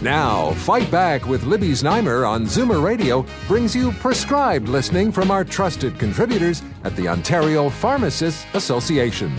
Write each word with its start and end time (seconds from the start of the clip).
Now, 0.00 0.52
Fight 0.52 0.88
Back 0.92 1.26
with 1.26 1.42
Libby 1.42 1.72
Znaimer 1.72 2.28
on 2.28 2.44
Zoomer 2.44 2.80
Radio 2.80 3.26
brings 3.48 3.74
you 3.74 3.90
prescribed 3.90 4.68
listening 4.68 5.10
from 5.10 5.32
our 5.32 5.44
trusted 5.44 5.98
contributors 5.98 6.62
at 6.84 6.94
the 6.94 7.08
Ontario 7.08 7.68
Pharmacists 7.68 8.46
Association. 8.54 9.34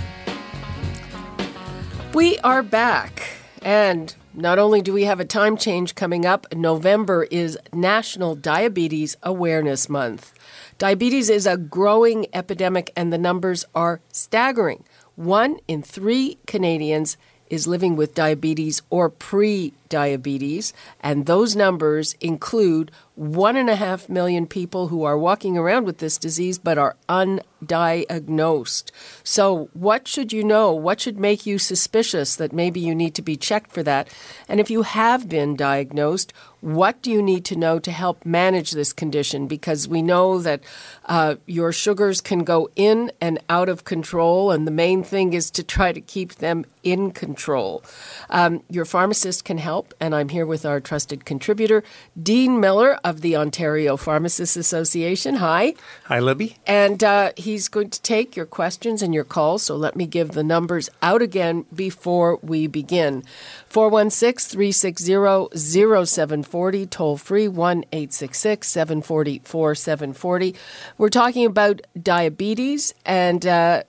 We 2.13 2.39
are 2.39 2.61
back, 2.61 3.38
and 3.61 4.13
not 4.33 4.59
only 4.59 4.81
do 4.81 4.91
we 4.91 5.05
have 5.05 5.21
a 5.21 5.25
time 5.25 5.55
change 5.55 5.95
coming 5.95 6.25
up, 6.25 6.45
November 6.53 7.23
is 7.31 7.57
National 7.71 8.35
Diabetes 8.35 9.16
Awareness 9.23 9.88
Month. 9.88 10.33
Diabetes 10.77 11.30
is 11.30 11.47
a 11.47 11.55
growing 11.55 12.27
epidemic, 12.33 12.91
and 12.97 13.13
the 13.13 13.17
numbers 13.17 13.63
are 13.73 14.02
staggering. 14.11 14.83
One 15.16 15.59
in 15.69 15.83
three 15.83 16.38
Canadians 16.47 17.16
is 17.49 17.66
living 17.66 17.95
with 17.95 18.13
diabetes 18.13 18.81
or 18.89 19.09
pre 19.09 19.73
diabetes, 19.89 20.73
and 21.02 21.25
those 21.25 21.55
numbers 21.55 22.16
include 22.21 22.91
one 23.20 23.57
and 23.57 23.70
a 23.70 23.75
half 23.75 24.07
million 24.07 24.47
people 24.47 24.88
who 24.88 25.03
are 25.03 25.17
walking 25.17 25.58
around 25.58 25.83
with 25.83 25.97
this 25.97 26.17
disease 26.17 26.58
but 26.58 26.77
are 26.77 26.95
undiagnosed. 27.09 28.91
So, 29.25 29.69
what 29.73 30.08
should 30.08 30.31
you 30.31 30.41
know? 30.41 30.72
What 30.72 31.02
should 31.02 31.19
make 31.19 31.45
you 31.45 31.59
suspicious 31.59 32.38
that 32.38 32.53
maybe 32.53 32.80
you 32.80 32.95
need 32.95 33.16
to 33.16 33.22
be 33.22 33.36
checked 33.36 33.73
for 33.73 33.83
that? 33.83 34.08
And 34.47 34.61
if 34.61 34.72
you 34.72 34.83
have 34.83 35.28
been 35.28 35.58
diagnosed, 35.58 36.31
what 36.61 37.02
do 37.02 37.11
you 37.11 37.22
need 37.22 37.45
to 37.45 37.56
know 37.56 37.80
to 37.80 37.91
help 37.91 38.25
manage 38.25 38.72
this 38.72 38.91
condition? 38.94 39.47
Because 39.47 39.88
we 39.88 40.02
know 40.02 40.39
that 40.39 40.61
uh, 41.06 41.35
your 41.45 41.72
sugars 41.72 42.22
can 42.22 42.44
go 42.44 42.69
in 42.75 43.11
and 43.22 43.39
out 43.50 43.69
of 43.69 43.85
control, 43.85 44.52
and 44.52 44.67
the 44.67 44.72
main 44.72 45.03
thing 45.03 45.33
is 45.33 45.50
to 45.52 45.63
try 45.63 45.91
to 45.91 46.02
keep 46.02 46.35
them 46.35 46.66
in 46.83 47.11
control. 47.11 47.83
Um, 48.30 48.63
your 48.69 48.85
pharmacist 48.85 49.45
can 49.45 49.58
help, 49.58 49.78
and 49.99 50.16
I'm 50.16 50.30
here 50.30 50.45
with 50.45 50.66
our 50.66 50.80
trusted 50.80 51.25
contributor, 51.25 51.83
Dean 52.22 52.59
Miller 52.59 52.99
of 53.03 53.22
the 53.22 53.35
Ontario 53.35 53.97
Pharmacists 53.97 54.55
Association. 54.55 55.35
Hi. 55.35 55.73
Hi, 56.05 56.19
Libby. 56.19 56.58
And 56.66 57.03
uh, 57.03 57.31
he's 57.38 57.67
going 57.67 57.89
to 57.89 58.02
take 58.02 58.35
your 58.35 58.45
questions 58.45 59.02
and 59.02 59.13
your 59.13 59.23
calls, 59.23 59.63
so 59.63 59.75
let 59.75 59.95
me 59.95 60.05
give 60.05 60.31
the 60.31 60.44
numbers 60.44 60.89
out 61.02 61.22
again 61.22 61.66
before 61.73 62.39
we 62.41 62.67
begin. 62.67 63.23
416 63.67 64.52
360 64.52 65.55
0740, 65.55 66.85
toll 66.88 67.17
free 67.17 67.47
1 67.47 67.85
866 67.91 68.67
740 68.67 69.39
4740. 69.39 70.55
We're 70.97 71.09
talking 71.09 71.45
about 71.45 71.81
diabetes, 72.02 72.94
and 73.05 73.45
uh, 73.45 73.83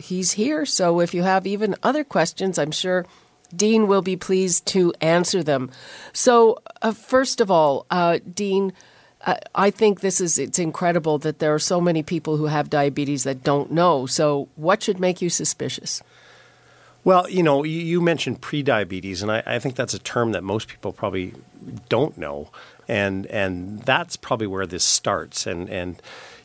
he's 0.00 0.32
here. 0.32 0.66
So 0.66 1.00
if 1.00 1.14
you 1.14 1.22
have 1.22 1.46
even 1.46 1.74
other 1.82 2.04
questions, 2.04 2.58
I'm 2.58 2.70
sure 2.70 3.06
Dean 3.56 3.86
will 3.86 4.02
be 4.02 4.16
pleased 4.16 4.66
to 4.66 4.92
answer 5.00 5.42
them. 5.42 5.70
So, 6.12 6.58
uh, 6.82 6.92
first 6.92 7.40
of 7.40 7.50
all, 7.50 7.86
uh, 7.90 8.18
Dean, 8.32 8.72
uh, 9.26 9.36
I 9.54 9.70
think 9.70 10.00
this 10.00 10.20
is 10.20 10.38
it's 10.38 10.58
incredible 10.58 11.18
that 11.18 11.38
there 11.38 11.54
are 11.54 11.58
so 11.58 11.80
many 11.80 12.02
people 12.02 12.36
who 12.36 12.46
have 12.46 12.70
diabetes 12.70 13.24
that 13.24 13.42
don't 13.42 13.70
know. 13.70 14.06
So, 14.06 14.48
what 14.56 14.82
should 14.82 15.00
make 15.00 15.22
you 15.22 15.30
suspicious? 15.30 16.02
Well, 17.04 17.28
you 17.28 17.42
know, 17.42 17.64
you, 17.64 18.00
mentioned 18.00 18.40
prediabetes, 18.40 19.20
and 19.20 19.30
I, 19.30 19.42
I, 19.44 19.58
think 19.58 19.76
that's 19.76 19.92
a 19.92 19.98
term 19.98 20.32
that 20.32 20.42
most 20.42 20.68
people 20.68 20.90
probably 20.90 21.34
don't 21.90 22.16
know, 22.16 22.48
and 22.88 23.26
and 23.26 23.82
that's 23.82 24.16
probably 24.16 24.46
where 24.46 24.66
this 24.66 24.84
starts. 24.84 25.46
And 25.46 25.68
and 25.68 26.00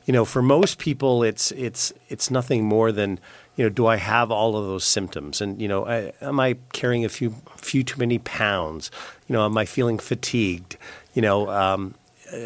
you 0.05 0.11
know, 0.11 0.25
for 0.25 0.41
most 0.41 0.77
people, 0.77 1.23
it's 1.23 1.51
it's 1.53 1.93
it's 2.09 2.29
nothing 2.29 2.65
more 2.65 2.91
than 2.91 3.21
you 3.59 3.65
know, 3.65 3.69
do 3.69 3.87
I 3.87 3.97
have 3.97 4.31
all 4.31 4.55
of 4.55 4.67
those 4.67 4.85
symptoms? 4.85 5.41
And 5.41 5.61
you 5.61 5.67
know, 5.67 5.85
I, 5.85 6.13
am 6.21 6.39
I 6.39 6.55
carrying 6.71 7.03
a 7.03 7.09
few 7.09 7.35
few 7.57 7.83
too 7.83 7.99
many 7.99 8.17
pounds? 8.19 8.89
You 9.27 9.33
know, 9.33 9.43
am 9.43 9.57
I 9.57 9.65
feeling 9.65 9.99
fatigued? 9.99 10.77
You 11.13 11.21
know, 11.21 11.49
um, 11.49 11.93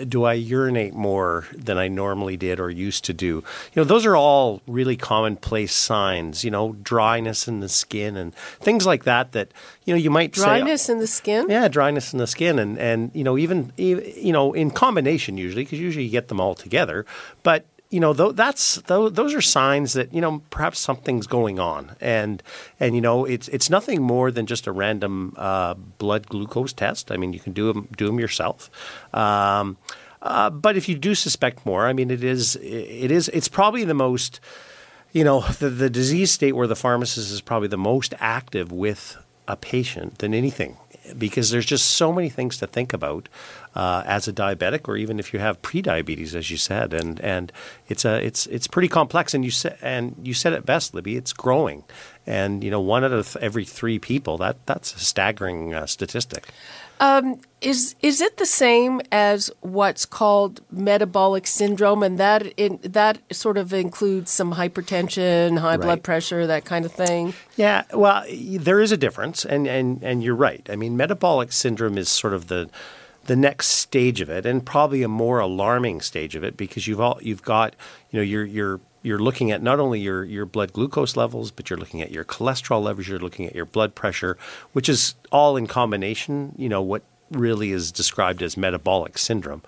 do 0.08 0.24
I 0.24 0.34
urinate 0.34 0.96
more 0.96 1.46
than 1.54 1.78
I 1.78 1.88
normally 1.88 2.36
did 2.36 2.60
or 2.60 2.72
used 2.72 3.06
to 3.06 3.14
do? 3.14 3.28
You 3.28 3.44
know, 3.76 3.84
those 3.84 4.08
are 4.08 4.16
all 4.16 4.64
really 4.66 4.98
commonplace 4.98 5.76
signs. 5.76 6.44
You 6.44 6.50
know, 6.50 6.74
dryness 6.82 7.48
in 7.48 7.60
the 7.60 7.70
skin 7.70 8.18
and 8.18 8.34
things 8.34 8.88
like 8.88 9.04
that. 9.04 9.34
That 9.34 9.50
you 9.86 9.94
know, 9.94 10.00
you 10.00 10.10
might 10.10 10.32
dryness 10.32 10.86
say, 10.86 10.94
in 10.94 11.00
the 11.00 11.06
skin. 11.06 11.46
Yeah, 11.48 11.68
dryness 11.68 12.12
in 12.14 12.18
the 12.18 12.26
skin, 12.26 12.58
and 12.58 12.80
and 12.80 13.12
you 13.14 13.24
know, 13.24 13.38
even 13.38 13.72
you 13.78 14.34
know, 14.34 14.54
in 14.54 14.72
combination 14.72 15.38
usually 15.38 15.64
because 15.64 15.80
usually 15.80 16.06
you 16.06 16.12
get 16.12 16.30
them 16.30 16.42
all 16.42 16.56
together. 16.56 17.06
But 17.44 17.68
you 17.94 18.00
know, 18.00 18.12
that's 18.12 18.78
those 18.88 19.36
are 19.36 19.42
signs 19.42 19.94
that 19.94 20.12
you 20.12 20.20
know 20.20 20.42
perhaps 20.50 20.80
something's 20.80 21.28
going 21.28 21.60
on, 21.60 21.96
and 22.02 22.42
and 22.80 22.96
you 22.96 23.02
know 23.02 23.24
it's 23.24 23.48
it's 23.50 23.70
nothing 23.70 24.02
more 24.02 24.32
than 24.32 24.48
just 24.48 24.66
a 24.66 24.72
random 24.72 25.36
uh, 25.38 25.76
blood 25.76 26.28
glucose 26.28 26.74
test. 26.74 27.12
I 27.12 27.18
mean, 27.18 27.34
you 27.34 27.40
can 27.40 27.54
do 27.54 27.72
them 27.72 27.88
do 27.96 28.08
them 28.08 28.20
yourself. 28.20 28.72
Um, 29.14 29.78
uh, 30.24 30.50
but 30.50 30.76
if 30.76 30.90
you 30.90 30.98
do 30.98 31.14
suspect 31.14 31.68
more, 31.68 31.86
I 31.86 31.94
mean, 31.94 32.10
it 32.10 32.24
is 32.24 32.56
it 32.64 33.12
is 33.12 33.30
it's 33.30 33.48
probably 33.48 33.84
the 33.84 33.94
most 33.94 34.40
you 35.12 35.24
know 35.24 35.42
the 35.60 35.70
the 35.70 35.90
disease 35.90 36.32
state 36.32 36.54
where 36.54 36.66
the 36.66 36.76
pharmacist 36.76 37.32
is 37.32 37.42
probably 37.42 37.68
the 37.68 37.78
most 37.78 38.16
active 38.20 38.72
with 38.72 39.18
a 39.48 39.56
patient 39.56 40.18
than 40.18 40.34
anything 40.34 40.78
because 41.18 41.52
there's 41.52 41.66
just 41.66 41.92
so 41.92 42.12
many 42.12 42.30
things 42.30 42.58
to 42.58 42.66
think 42.66 42.94
about 42.94 43.30
uh, 43.76 44.04
as 44.06 44.28
a 44.28 44.34
diabetic, 44.34 44.88
or 44.88 44.98
even 44.98 45.20
if 45.20 45.34
you 45.34 45.40
have 45.40 45.62
prediabetes, 45.62 46.36
as 46.36 46.52
you 46.52 46.58
said, 46.58 46.94
and 46.94 47.20
and 47.22 47.52
it's 47.88 48.06
a 48.06 48.24
it's 48.24 48.46
it's 48.48 48.68
pretty 48.68 48.88
complex. 48.88 49.34
And 49.34 49.44
you 49.44 49.52
said 49.52 49.78
and 49.82 50.16
you 50.22 50.34
said 50.34 50.54
it 50.54 50.66
best, 50.66 50.94
Libby. 50.94 51.16
It's 51.16 51.34
growing, 51.34 51.84
and 52.28 52.64
you 52.64 52.72
know 52.72 52.82
one 52.82 53.04
out 53.04 53.12
of 53.12 53.36
every 53.38 53.66
three 53.66 54.00
people 54.00 54.38
that 54.38 54.58
that's 54.66 54.94
a 54.96 55.00
staggering 55.00 55.74
uh, 55.74 55.86
statistic. 55.88 56.50
Um, 57.00 57.42
is 57.60 57.96
is 58.02 58.22
it 58.22 58.38
the 58.38 58.46
same 58.46 59.02
as 59.12 59.50
what's 59.62 60.06
called 60.06 60.62
metabolic 60.72 61.48
syndrome, 61.48 62.04
and 62.04 62.20
that 62.20 62.46
in, 62.56 62.80
that 62.84 63.20
sort 63.32 63.58
of 63.58 63.74
includes 63.74 64.30
some 64.32 64.54
hypertension, 64.54 65.58
high 65.58 65.72
right. 65.72 65.82
blood 65.82 66.04
pressure, 66.04 66.46
that 66.48 66.66
kind 66.66 66.86
of 66.86 66.92
thing? 66.92 67.34
Yeah, 67.58 67.84
well, 67.94 68.24
there 68.30 68.80
is 68.80 68.92
a 68.92 68.98
difference, 68.98 69.44
and 69.44 69.68
and 69.68 70.04
and 70.04 70.24
you're 70.24 70.36
right. 70.36 70.66
I 70.70 70.76
mean, 70.76 70.96
metabolic 70.96 71.52
syndrome 71.52 71.98
is 71.98 72.10
sort 72.10 72.34
of 72.34 72.48
the 72.48 72.70
the 73.26 73.36
next 73.36 73.68
stage 73.68 74.22
of 74.22 74.30
it, 74.30 74.46
and 74.46 74.66
probably 74.66 75.04
a 75.04 75.08
more 75.08 75.40
alarming 75.40 76.02
stage 76.02 76.36
of 76.36 76.44
it, 76.44 76.58
because 76.58 76.88
you've 76.88 77.00
all 77.00 77.20
you've 77.22 77.44
got 77.44 77.76
you 78.12 78.20
know 78.20 78.24
you're 78.24 78.46
you're 78.46 78.80
you're 79.02 79.20
looking 79.20 79.52
at 79.52 79.62
not 79.62 79.80
only 79.80 80.00
your 80.00 80.24
your 80.24 80.46
blood 80.46 80.74
glucose 80.74 81.16
levels, 81.16 81.52
but 81.52 81.70
you're 81.70 81.80
looking 81.80 82.02
at 82.02 82.12
your 82.12 82.26
cholesterol 82.26 82.82
levels, 82.82 83.08
you're 83.08 83.20
looking 83.20 83.46
at 83.46 83.56
your 83.56 83.66
blood 83.66 83.96
pressure, 83.96 84.38
which 84.72 84.90
is 84.90 85.16
all 85.32 85.58
in 85.58 85.68
combination. 85.68 86.54
You 86.58 86.70
know 86.70 86.82
what 86.82 87.04
really 87.32 87.72
is 87.72 87.92
described 87.92 88.42
as 88.42 88.58
metabolic 88.58 89.18
syndrome. 89.18 89.62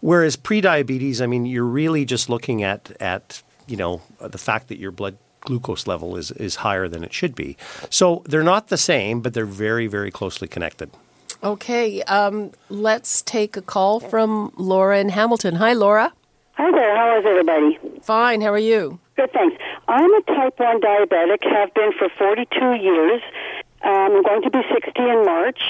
Whereas 0.00 0.36
prediabetes, 0.36 1.20
I 1.20 1.26
mean, 1.26 1.46
you're 1.46 1.64
really 1.64 2.04
just 2.04 2.28
looking 2.28 2.62
at 2.62 2.90
at 3.00 3.42
you 3.66 3.76
know 3.76 4.02
the 4.20 4.38
fact 4.38 4.68
that 4.68 4.78
your 4.78 4.90
blood 4.90 5.16
glucose 5.40 5.86
level 5.86 6.16
is 6.16 6.30
is 6.32 6.56
higher 6.56 6.88
than 6.88 7.04
it 7.04 7.12
should 7.12 7.34
be. 7.34 7.56
So 7.90 8.22
they're 8.26 8.42
not 8.42 8.68
the 8.68 8.76
same, 8.76 9.20
but 9.20 9.34
they're 9.34 9.46
very 9.46 9.86
very 9.86 10.10
closely 10.10 10.48
connected. 10.48 10.90
Okay, 11.42 12.02
um, 12.02 12.52
let's 12.68 13.22
take 13.22 13.56
a 13.56 13.62
call 13.62 14.00
from 14.00 14.52
Laura 14.56 14.98
in 14.98 15.08
Hamilton. 15.08 15.56
Hi, 15.56 15.72
Laura. 15.72 16.12
Hi 16.54 16.70
there. 16.70 16.96
How 16.96 17.18
is 17.18 17.24
everybody? 17.26 17.78
Fine. 18.02 18.40
How 18.40 18.52
are 18.52 18.58
you? 18.58 18.98
Good, 19.16 19.32
thanks. 19.32 19.56
I'm 19.88 20.14
a 20.14 20.22
type 20.22 20.58
1 20.58 20.80
diabetic, 20.80 21.44
have 21.50 21.72
been 21.74 21.92
for 21.98 22.08
42 22.18 22.74
years. 22.74 23.22
Um, 23.82 24.16
I'm 24.16 24.22
going 24.22 24.42
to 24.42 24.50
be 24.50 24.62
60 24.72 24.92
in 24.96 25.24
March, 25.24 25.60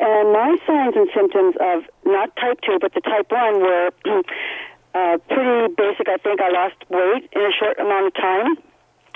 and 0.00 0.32
my 0.32 0.56
signs 0.66 0.96
and 0.96 1.08
symptoms 1.14 1.54
of 1.60 1.84
not 2.04 2.34
type 2.36 2.60
2, 2.62 2.78
but 2.80 2.94
the 2.94 3.00
type 3.00 3.30
1 3.30 3.60
were 3.60 3.90
uh, 4.94 5.18
pretty 5.28 5.74
basic. 5.74 6.08
I 6.08 6.16
think 6.16 6.40
I 6.40 6.50
lost 6.50 6.76
weight 6.88 7.28
in 7.32 7.42
a 7.42 7.52
short 7.52 7.78
amount 7.78 8.06
of 8.08 8.14
time. 8.14 8.56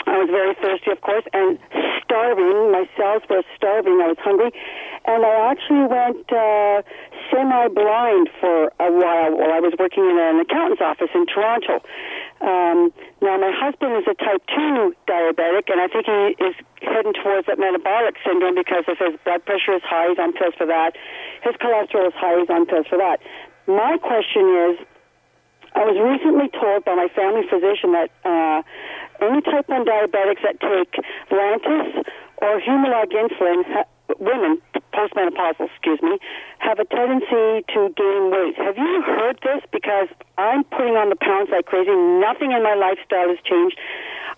I 0.07 0.19
was 0.19 0.29
very 0.29 0.55
thirsty, 0.55 0.91
of 0.91 1.01
course, 1.01 1.25
and 1.33 1.59
starving. 2.05 2.73
My 2.73 2.89
cells 2.97 3.23
were 3.29 3.43
starving. 3.57 4.01
I 4.01 4.09
was 4.13 4.21
hungry. 4.21 4.53
and 5.05 5.25
I 5.25 5.51
actually 5.51 5.85
went 5.89 6.25
uh, 6.33 6.83
semi-blind 7.31 8.29
for 8.41 8.73
a 8.81 8.91
while 8.93 9.33
while 9.37 9.53
I 9.53 9.61
was 9.61 9.73
working 9.79 10.05
in 10.05 10.17
an 10.17 10.41
accountant's 10.41 10.81
office 10.81 11.13
in 11.15 11.27
Toronto. 11.27 11.81
Um, 12.41 12.93
now, 13.21 13.41
my 13.41 13.53
husband 13.53 13.97
is 13.97 14.05
a 14.05 14.15
type 14.15 14.45
2 14.53 14.95
diabetic, 15.09 15.73
and 15.73 15.81
I 15.81 15.89
think 15.89 16.05
he 16.05 16.37
is 16.45 16.55
heading 16.85 17.17
towards 17.17 17.47
that 17.47 17.59
metabolic 17.59 18.17
syndrome 18.25 18.55
because 18.55 18.85
if 18.89 18.99
his 19.01 19.17
blood 19.25 19.45
pressure 19.45 19.73
is 19.73 19.83
high, 19.85 20.09
he's 20.09 20.19
on 20.19 20.33
pills 20.33 20.55
for 20.57 20.67
that. 20.67 20.97
His 21.43 21.57
cholesterol 21.57 22.09
is 22.09 22.17
high, 22.17 22.39
he's 22.41 22.51
on 22.51 22.67
pills 22.67 22.87
for 22.89 22.99
that. 22.99 23.21
My 23.67 23.97
question 23.97 24.45
is, 24.69 24.77
I 25.75 25.83
was 25.83 25.99
recently 25.99 26.49
told 26.55 26.85
by 26.85 26.95
my 26.95 27.09
family 27.17 27.43
physician 27.51 27.93
that 27.99 28.11
uh, 28.23 28.63
any 29.21 29.41
type 29.43 29.69
1 29.69 29.85
diabetics 29.85 30.43
that 30.43 30.61
take 30.61 30.93
Lantus 31.31 32.05
or 32.39 32.61
Humalog 32.61 33.13
insulin, 33.13 33.85
women, 34.19 34.59
postmenopausal, 34.93 35.69
excuse 35.71 36.01
me, 36.03 36.19
have 36.59 36.79
a 36.79 36.85
tendency 36.85 37.65
to 37.73 37.93
gain 37.97 38.31
weight. 38.31 38.57
Have 38.57 38.77
you 38.77 39.03
heard 39.03 39.39
this? 39.43 39.63
Because 39.73 40.09
I'm 40.39 40.65
putting 40.65 40.97
on 40.97 41.11
the 41.11 41.17
pounds 41.17 41.51
like 41.51 41.67
crazy. 41.67 41.91
Nothing 41.91 42.53
in 42.53 42.63
my 42.63 42.75
lifestyle 42.75 43.29
has 43.29 43.39
changed. 43.45 43.79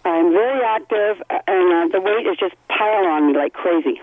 I'm 0.05 0.33
very 0.33 0.63
active, 0.63 1.23
uh, 1.31 1.39
and 1.47 1.95
uh, 1.95 1.99
the 1.99 2.01
weight 2.01 2.27
is 2.27 2.39
just 2.39 2.55
piling 2.69 3.11
on 3.11 3.27
me 3.27 3.37
like 3.37 3.53
crazy. 3.53 4.01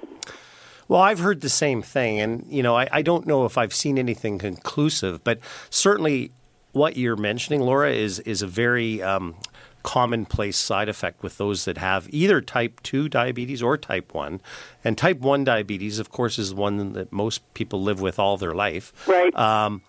Well, 0.90 1.02
I've 1.02 1.20
heard 1.20 1.42
the 1.42 1.50
same 1.50 1.81
thing, 1.81 2.20
and 2.20 2.46
you 2.50 2.62
know, 2.62 2.75
I, 2.75 2.90
I 2.92 3.02
don't 3.02 3.25
know 3.25 3.46
if 3.46 3.58
I've 3.58 3.74
seen 3.74 3.98
anything 3.98 4.38
conclusive, 4.38 5.24
but 5.24 5.40
certainly 5.70 6.31
what 6.74 6.98
you're 6.98 7.16
mentioning, 7.16 7.62
Laura, 7.62 7.92
is 7.92 8.20
is 8.20 8.42
a 8.42 8.48
very 8.48 9.02
um, 9.02 9.36
commonplace 9.83 10.57
side 10.57 10.89
effect 10.89 11.21
with 11.21 11.38
those 11.38 11.65
that 11.65 11.77
have 11.77 12.07
either 12.09 12.41
type 12.41 12.81
2 12.83 13.09
diabetes 13.09 13.62
or 13.62 13.77
type 13.77 14.13
1. 14.13 14.41
And 14.83 14.97
type 14.97 15.19
1 15.19 15.44
diabetes, 15.44 16.00
of 16.00 16.09
course, 16.09 16.39
is 16.39 16.53
one 16.53 16.94
that 16.94 17.12
most 17.12 17.41
people 17.53 17.83
live 17.83 18.01
with 18.01 18.18
all 18.18 18.38
their 18.38 18.53
life. 18.53 18.94
Right. 19.07 19.35
Um, 19.38 19.81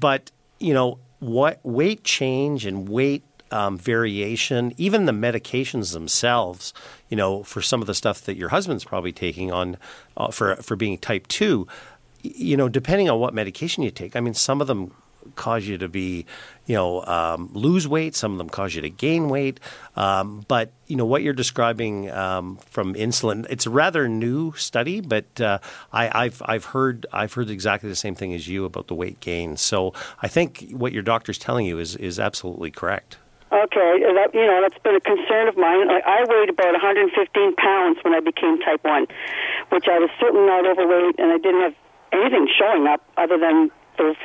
but, 0.00 0.30
you 0.58 0.74
know, 0.74 0.98
what 1.20 1.60
weight 1.62 2.02
change 2.02 2.66
and 2.66 2.88
weight 2.88 3.22
um, 3.52 3.76
variation, 3.76 4.72
even 4.78 5.04
the 5.04 5.12
medications 5.12 5.92
themselves, 5.92 6.72
you 7.10 7.16
know, 7.16 7.42
for 7.42 7.60
some 7.60 7.82
of 7.82 7.86
the 7.86 7.94
stuff 7.94 8.22
that 8.22 8.36
your 8.36 8.48
husband's 8.48 8.84
probably 8.84 9.12
taking 9.12 9.52
on 9.52 9.76
uh, 10.16 10.30
for 10.30 10.56
for 10.56 10.74
being 10.74 10.96
type 10.96 11.28
two, 11.28 11.68
you 12.22 12.56
know, 12.56 12.68
depending 12.68 13.10
on 13.10 13.20
what 13.20 13.34
medication 13.34 13.82
you 13.82 13.90
take. 13.90 14.16
I 14.16 14.20
mean, 14.20 14.34
some 14.34 14.62
of 14.62 14.66
them 14.66 14.94
cause 15.36 15.66
you 15.66 15.78
to 15.78 15.88
be, 15.88 16.26
you 16.66 16.74
know, 16.74 17.04
um, 17.04 17.50
lose 17.52 17.86
weight. 17.88 18.14
Some 18.14 18.32
of 18.32 18.38
them 18.38 18.48
cause 18.48 18.74
you 18.74 18.82
to 18.82 18.90
gain 18.90 19.28
weight. 19.28 19.60
Um, 19.96 20.44
but 20.48 20.72
you 20.86 20.96
know 20.96 21.04
what 21.04 21.22
you're 21.22 21.32
describing 21.32 22.10
um, 22.10 22.56
from 22.70 22.94
insulin. 22.94 23.46
It's 23.48 23.66
a 23.66 23.70
rather 23.70 24.08
new 24.08 24.52
study, 24.52 25.00
but 25.00 25.40
uh, 25.40 25.58
I, 25.92 26.24
have 26.24 26.42
I've 26.44 26.64
heard 26.66 27.06
I've 27.12 27.32
heard 27.32 27.50
exactly 27.50 27.88
the 27.88 27.96
same 27.96 28.14
thing 28.14 28.34
as 28.34 28.48
you 28.48 28.64
about 28.64 28.88
the 28.88 28.94
weight 28.94 29.20
gain. 29.20 29.56
So 29.56 29.94
I 30.22 30.28
think 30.28 30.70
what 30.72 30.92
your 30.92 31.02
doctor's 31.02 31.38
telling 31.38 31.66
you 31.66 31.78
is 31.78 31.96
is 31.96 32.18
absolutely 32.20 32.70
correct. 32.70 33.18
Okay, 33.52 34.00
that, 34.00 34.32
you 34.32 34.46
know 34.46 34.62
that's 34.62 34.80
been 34.82 34.96
a 34.96 35.00
concern 35.00 35.46
of 35.46 35.58
mine. 35.58 35.90
I, 35.90 36.00
I 36.00 36.24
weighed 36.24 36.48
about 36.48 36.72
115 36.72 37.54
pounds 37.56 37.98
when 38.00 38.14
I 38.14 38.20
became 38.20 38.58
type 38.58 38.82
one, 38.82 39.06
which 39.68 39.84
I 39.88 39.98
was 39.98 40.08
certainly 40.18 40.46
not 40.46 40.64
overweight, 40.64 41.16
and 41.18 41.30
I 41.32 41.36
didn't 41.36 41.60
have 41.60 41.74
anything 42.12 42.48
showing 42.48 42.86
up 42.86 43.04
other 43.18 43.36
than 43.36 43.70
those 43.98 44.16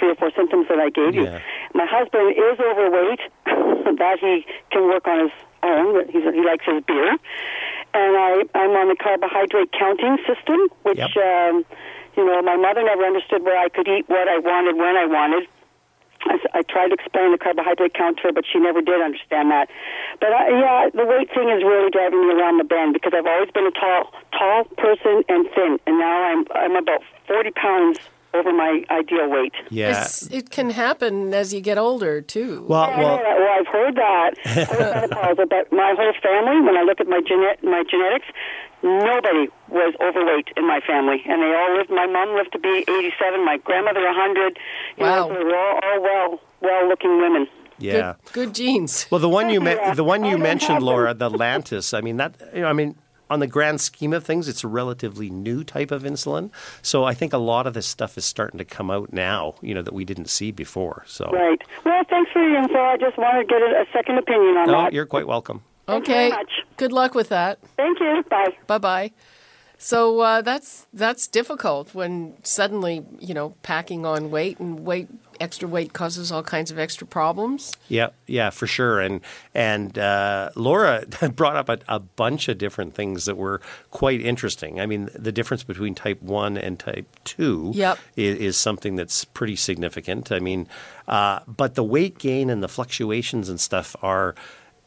three 0.00 0.10
or 0.10 0.16
four 0.16 0.32
symptoms 0.34 0.66
that 0.72 0.80
I 0.80 0.88
gave 0.88 1.14
you. 1.14 1.24
Yeah. 1.28 1.44
My 1.76 1.84
husband 1.84 2.32
is 2.32 2.56
overweight, 2.58 3.20
that 4.00 4.16
he 4.18 4.46
can 4.72 4.88
work 4.88 5.06
on 5.06 5.28
his 5.28 5.34
own. 5.62 6.08
He's, 6.08 6.24
he 6.24 6.42
likes 6.42 6.64
his 6.64 6.82
beer. 6.88 7.12
And 7.92 8.12
I, 8.16 8.42
I'm 8.56 8.72
on 8.80 8.88
the 8.88 8.96
carbohydrate 8.96 9.70
counting 9.76 10.16
system, 10.26 10.72
which, 10.82 10.98
Yep. 10.98 11.12
um, 11.20 11.64
you 12.16 12.24
know, 12.24 12.40
my 12.42 12.56
mother 12.56 12.82
never 12.82 13.04
understood 13.04 13.44
where 13.44 13.58
I 13.60 13.68
could 13.68 13.86
eat 13.86 14.08
what 14.08 14.26
I 14.26 14.38
wanted 14.38 14.76
when 14.80 14.96
I 14.96 15.06
wanted. 15.06 15.46
I, 16.22 16.36
I 16.52 16.62
tried 16.62 16.88
to 16.88 16.94
explain 16.94 17.32
the 17.32 17.38
carbohydrate 17.38 17.94
count 17.94 18.18
to 18.18 18.22
her, 18.28 18.32
but 18.32 18.44
she 18.44 18.58
never 18.58 18.82
did 18.82 19.00
understand 19.00 19.50
that. 19.50 19.70
But 20.20 20.32
I, 20.32 20.48
yeah, 20.52 20.90
the 20.92 21.06
weight 21.06 21.32
thing 21.32 21.48
is 21.48 21.64
really 21.64 21.90
driving 21.90 22.20
me 22.28 22.34
around 22.34 22.58
the 22.58 22.64
bend 22.64 22.92
because 22.92 23.12
I've 23.16 23.26
always 23.26 23.50
been 23.50 23.66
a 23.66 23.70
tall, 23.72 24.12
tall 24.36 24.64
person 24.76 25.24
and 25.28 25.48
thin, 25.54 25.78
and 25.86 25.98
now 25.98 26.24
I'm 26.28 26.44
I'm 26.54 26.76
about 26.76 27.00
forty 27.26 27.50
pounds 27.52 27.98
over 28.34 28.52
my 28.52 28.84
ideal 28.90 29.28
weight. 29.28 29.52
Yeah. 29.70 30.02
It's, 30.02 30.22
it 30.28 30.50
can 30.50 30.70
happen 30.70 31.34
as 31.34 31.52
you 31.52 31.60
get 31.60 31.78
older 31.78 32.20
too. 32.20 32.64
Well, 32.68 32.82
I 32.82 32.96
know 32.96 33.02
well, 33.04 33.16
that. 33.18 33.38
Well, 33.38 33.58
I've 33.58 33.66
heard 33.66 33.96
that. 33.96 34.30
Postmenopausal, 34.44 35.48
but 35.48 35.72
my 35.72 35.94
whole 35.98 36.12
family, 36.22 36.60
when 36.60 36.76
I 36.76 36.82
look 36.82 37.00
at 37.00 37.08
my 37.08 37.20
genet- 37.26 37.62
my 37.64 37.82
genetics, 37.90 38.26
nobody 38.82 39.48
was 39.68 39.94
overweight 40.00 40.48
in 40.56 40.66
my 40.66 40.80
family, 40.86 41.22
and 41.26 41.42
they 41.42 41.54
all 41.54 41.76
lived. 41.76 41.90
My 41.90 42.06
mom 42.06 42.34
lived 42.36 42.52
to 42.52 42.58
be 42.58 42.84
87. 42.88 43.44
My 43.44 43.58
grandmother 43.58 44.00
100. 44.04 44.58
You 44.96 45.04
Wow. 45.04 45.28
know, 45.28 45.34
they 45.34 45.44
were 45.44 45.56
all, 45.56 45.80
all 45.82 46.00
well, 46.02 46.40
well-looking 46.60 47.20
women. 47.20 47.46
yeah. 47.78 48.14
Good, 48.26 48.32
good 48.32 48.54
genes. 48.54 49.06
Well, 49.10 49.20
the 49.20 49.28
one 49.28 49.50
you 49.50 49.62
Yeah. 49.62 49.88
me- 49.90 49.94
the 49.94 50.04
one 50.04 50.24
you 50.24 50.38
mentioned, 50.38 50.82
Laura, 50.82 51.14
the 51.14 51.30
Lantus. 51.30 51.92
I 51.96 52.00
mean 52.00 52.16
that. 52.18 52.34
You 52.54 52.62
know, 52.62 52.68
I 52.68 52.72
mean, 52.72 52.94
on 53.30 53.40
the 53.40 53.46
grand 53.46 53.80
scheme 53.80 54.12
of 54.12 54.24
things, 54.24 54.48
it's 54.48 54.64
a 54.64 54.68
relatively 54.68 55.30
new 55.30 55.64
type 55.64 55.90
of 55.90 56.02
insulin. 56.02 56.50
So 56.82 57.04
I 57.04 57.14
think 57.14 57.32
a 57.32 57.38
lot 57.38 57.66
of 57.66 57.74
this 57.74 57.86
stuff 57.86 58.18
is 58.18 58.24
starting 58.24 58.58
to 58.58 58.64
come 58.64 58.90
out 58.90 59.12
now. 59.12 59.54
You 59.62 59.74
know 59.74 59.82
that 59.82 59.94
we 59.94 60.04
didn't 60.04 60.28
see 60.28 60.50
before. 60.50 61.04
So. 61.06 61.30
Right. 61.30 61.62
Well, 61.84 62.02
thanks 62.10 62.30
for 62.32 62.42
the 62.42 62.56
info. 62.56 62.78
I 62.78 62.96
just 62.96 63.16
wanted 63.16 63.42
to 63.42 63.46
get 63.46 63.62
a, 63.62 63.82
a 63.82 63.86
second 63.92 64.18
opinion 64.18 64.56
on 64.56 64.66
No, 64.66 64.72
that. 64.82 64.92
you're 64.92 65.06
quite 65.06 65.26
welcome. 65.26 65.62
Thank 65.86 66.08
you 66.08 66.14
okay. 66.14 66.28
very 66.28 66.42
much. 66.42 66.52
Good 66.76 66.92
luck 66.92 67.14
with 67.14 67.28
that. 67.30 67.58
Thank 67.76 68.00
you. 68.00 68.24
Bye. 68.28 68.56
Bye 68.66 68.78
bye. 68.78 69.10
So 69.78 70.20
uh, 70.20 70.42
that's 70.42 70.86
that's 70.92 71.26
difficult 71.26 71.94
when 71.94 72.34
suddenly 72.42 73.04
you 73.18 73.32
know 73.32 73.54
packing 73.62 74.04
on 74.04 74.30
weight 74.30 74.58
and 74.58 74.80
weight 74.80 75.08
extra 75.40 75.66
weight 75.66 75.92
causes 75.92 76.30
all 76.30 76.42
kinds 76.42 76.70
of 76.70 76.78
extra 76.78 77.06
problems. 77.06 77.74
Yeah, 77.88 78.10
yeah, 78.26 78.50
for 78.50 78.66
sure. 78.66 79.00
And 79.00 79.20
and 79.54 79.98
uh, 79.98 80.50
Laura 80.54 81.04
brought 81.34 81.56
up 81.56 81.68
a, 81.68 81.78
a 81.88 81.98
bunch 81.98 82.48
of 82.48 82.58
different 82.58 82.94
things 82.94 83.24
that 83.24 83.36
were 83.36 83.60
quite 83.90 84.20
interesting. 84.20 84.80
I 84.80 84.86
mean, 84.86 85.08
the 85.14 85.32
difference 85.32 85.64
between 85.64 85.94
type 85.94 86.20
one 86.22 86.56
and 86.58 86.78
type 86.78 87.06
two 87.24 87.72
Yep. 87.74 87.98
is, 88.16 88.38
is 88.38 88.56
something 88.58 88.96
that's 88.96 89.24
pretty 89.24 89.56
significant. 89.56 90.30
I 90.30 90.38
mean, 90.40 90.68
uh, 91.08 91.40
but 91.46 91.74
the 91.74 91.84
weight 91.84 92.18
gain 92.18 92.50
and 92.50 92.62
the 92.62 92.68
fluctuations 92.68 93.48
and 93.48 93.58
stuff 93.58 93.96
are, 94.02 94.34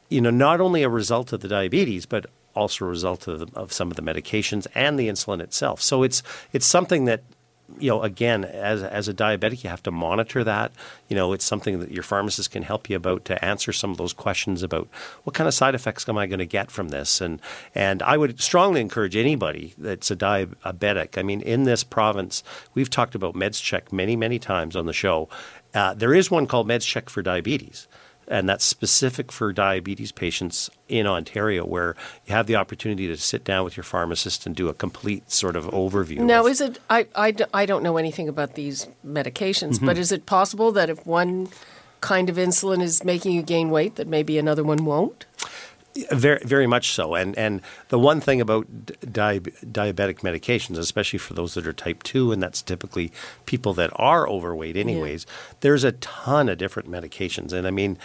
you 0.09 0.21
know, 0.21 0.29
not 0.29 0.61
only 0.61 0.83
a 0.83 0.89
result 0.89 1.33
of 1.33 1.41
the 1.41 1.47
diabetes, 1.47 2.05
but 2.05 2.27
also 2.55 2.85
a 2.85 2.87
result 2.87 3.27
of, 3.27 3.51
of 3.55 3.73
some 3.73 3.89
of 3.89 3.97
the 3.97 4.03
medications 4.03 4.67
and 4.75 4.99
the 4.99 5.09
insulin 5.09 5.41
itself. 5.41 5.81
So 5.81 6.03
it's 6.03 6.21
it's 6.51 6.67
something 6.67 7.05
that 7.05 7.23
you 7.79 7.89
know, 7.89 8.01
again, 8.03 8.45
as 8.45 8.83
as 8.83 9.07
a 9.07 9.13
diabetic, 9.13 9.63
you 9.63 9.69
have 9.69 9.83
to 9.83 9.91
monitor 9.91 10.43
that. 10.43 10.71
You 11.07 11.15
know, 11.15 11.33
it's 11.33 11.45
something 11.45 11.79
that 11.79 11.91
your 11.91 12.03
pharmacist 12.03 12.51
can 12.51 12.63
help 12.63 12.89
you 12.89 12.95
about 12.95 13.25
to 13.25 13.43
answer 13.43 13.71
some 13.71 13.91
of 13.91 13.97
those 13.97 14.13
questions 14.13 14.63
about 14.63 14.87
what 15.23 15.33
kind 15.33 15.47
of 15.47 15.53
side 15.53 15.75
effects 15.75 16.07
am 16.07 16.17
I 16.17 16.27
going 16.27 16.39
to 16.39 16.45
get 16.45 16.71
from 16.71 16.89
this, 16.89 17.21
and 17.21 17.41
and 17.75 18.01
I 18.03 18.17
would 18.17 18.41
strongly 18.41 18.81
encourage 18.81 19.15
anybody 19.15 19.73
that's 19.77 20.11
a 20.11 20.15
diabetic. 20.15 21.17
I 21.17 21.23
mean, 21.23 21.41
in 21.41 21.63
this 21.63 21.83
province, 21.83 22.43
we've 22.73 22.89
talked 22.89 23.15
about 23.15 23.35
Meds 23.35 23.61
Check 23.61 23.91
many 23.91 24.15
many 24.15 24.39
times 24.39 24.75
on 24.75 24.85
the 24.85 24.93
show. 24.93 25.29
Uh, 25.73 25.93
there 25.93 26.13
is 26.13 26.29
one 26.29 26.45
called 26.47 26.67
Meds 26.67 26.85
Check 26.85 27.09
for 27.09 27.21
diabetes 27.21 27.87
and 28.27 28.47
that's 28.49 28.63
specific 28.65 29.31
for 29.31 29.51
diabetes 29.53 30.11
patients 30.11 30.69
in 30.87 31.05
Ontario, 31.07 31.65
where 31.65 31.95
you 32.25 32.33
have 32.33 32.47
the 32.47 32.55
opportunity 32.55 33.07
to 33.07 33.17
sit 33.17 33.43
down 33.43 33.63
with 33.63 33.75
your 33.77 33.83
pharmacist 33.83 34.45
and 34.45 34.55
do 34.55 34.69
a 34.69 34.73
complete 34.73 35.29
sort 35.31 35.55
of 35.55 35.65
overview. 35.65 36.19
Now, 36.19 36.41
of- 36.45 36.51
is 36.51 36.61
it? 36.61 36.79
I, 36.89 37.07
I, 37.15 37.33
I 37.53 37.65
don't 37.65 37.83
know 37.83 37.97
anything 37.97 38.27
about 38.29 38.55
these 38.55 38.87
medications, 39.05 39.73
Mm-hmm. 39.75 39.85
but 39.87 39.97
is 39.97 40.11
it 40.11 40.25
possible 40.25 40.71
that 40.73 40.89
if 40.89 41.05
one 41.05 41.49
kind 42.01 42.29
of 42.29 42.35
insulin 42.35 42.81
is 42.81 43.03
making 43.03 43.31
you 43.33 43.41
gain 43.41 43.69
weight, 43.69 43.95
that 43.95 44.07
maybe 44.07 44.37
another 44.37 44.63
one 44.63 44.83
won't? 44.85 45.25
Very, 46.11 46.39
very 46.43 46.65
much 46.65 46.91
so. 46.91 47.13
And 47.13 47.37
and 47.37 47.61
the 47.89 47.99
one 47.99 48.19
thing 48.19 48.41
about 48.41 48.65
di- 48.87 49.39
diabetic 49.39 50.19
medications, 50.21 50.77
especially 50.79 51.19
for 51.19 51.35
those 51.35 51.53
that 51.53 51.67
are 51.67 51.73
type 51.73 52.01
two, 52.01 52.31
and 52.31 52.41
that's 52.41 52.61
typically 52.63 53.11
people 53.45 53.73
that 53.75 53.91
are 53.95 54.27
overweight, 54.27 54.75
anyways. 54.75 55.27
There's 55.59 55.83
a 55.83 55.91
ton 55.93 56.49
of 56.49 56.57
different 56.57 56.89
medications, 56.89 57.53
and 57.53 57.67
I 57.67 57.71
mean. 57.71 57.97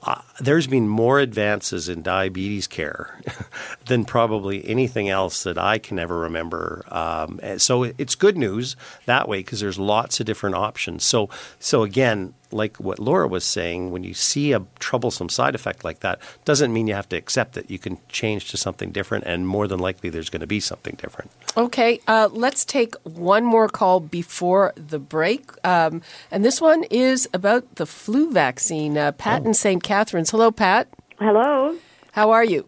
Uh, 0.00 0.22
there's 0.38 0.68
been 0.68 0.86
more 0.86 1.18
advances 1.18 1.88
in 1.88 2.02
diabetes 2.02 2.68
care 2.68 3.20
than 3.86 4.04
probably 4.04 4.64
anything 4.64 5.08
else 5.08 5.42
that 5.42 5.58
I 5.58 5.78
can 5.78 5.98
ever 5.98 6.20
remember. 6.20 6.84
Um, 6.86 7.40
so 7.58 7.82
it's 7.82 8.14
good 8.14 8.38
news 8.38 8.76
that 9.06 9.26
way 9.26 9.38
because 9.40 9.58
there's 9.58 9.76
lots 9.76 10.20
of 10.20 10.26
different 10.26 10.54
options. 10.54 11.02
So, 11.02 11.28
so 11.58 11.82
again, 11.82 12.32
like 12.50 12.76
what 12.78 12.98
Laura 12.98 13.28
was 13.28 13.44
saying, 13.44 13.90
when 13.90 14.04
you 14.04 14.14
see 14.14 14.52
a 14.52 14.64
troublesome 14.78 15.28
side 15.28 15.54
effect 15.54 15.84
like 15.84 16.00
that, 16.00 16.20
doesn't 16.44 16.72
mean 16.72 16.86
you 16.86 16.94
have 16.94 17.08
to 17.10 17.16
accept 17.16 17.56
it. 17.56 17.70
You 17.70 17.78
can 17.78 17.98
change 18.08 18.50
to 18.50 18.56
something 18.56 18.90
different, 18.90 19.24
and 19.24 19.46
more 19.46 19.66
than 19.68 19.78
likely, 19.78 20.10
there's 20.10 20.30
going 20.30 20.40
to 20.40 20.46
be 20.46 20.60
something 20.60 20.96
different. 20.96 21.30
Okay, 21.56 22.00
uh, 22.06 22.28
let's 22.32 22.64
take 22.64 22.94
one 23.04 23.44
more 23.44 23.68
call 23.68 24.00
before 24.00 24.72
the 24.76 24.98
break. 24.98 25.50
Um, 25.64 26.02
and 26.30 26.44
this 26.44 26.60
one 26.60 26.84
is 26.84 27.28
about 27.32 27.76
the 27.76 27.86
flu 27.86 28.30
vaccine. 28.30 28.96
Uh, 28.96 29.12
Pat 29.12 29.44
in 29.44 29.54
St. 29.54 29.82
Catharines. 29.82 30.30
Hello, 30.30 30.50
Pat. 30.50 30.88
Hello. 31.18 31.76
How 32.12 32.30
are 32.30 32.44
you? 32.44 32.66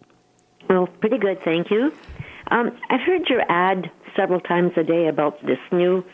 Well, 0.69 0.87
pretty 1.01 1.19
good, 1.19 1.39
thank 1.45 1.71
you. 1.71 1.93
Um, 2.51 2.71
I've 2.91 3.01
heard 3.01 3.29
your 3.29 3.43
ad 3.49 3.91
several 4.17 4.41
times 4.41 4.73
a 4.77 4.83
day 4.83 5.09
about 5.09 5.41
this 5.47 5.59
new 5.73 6.05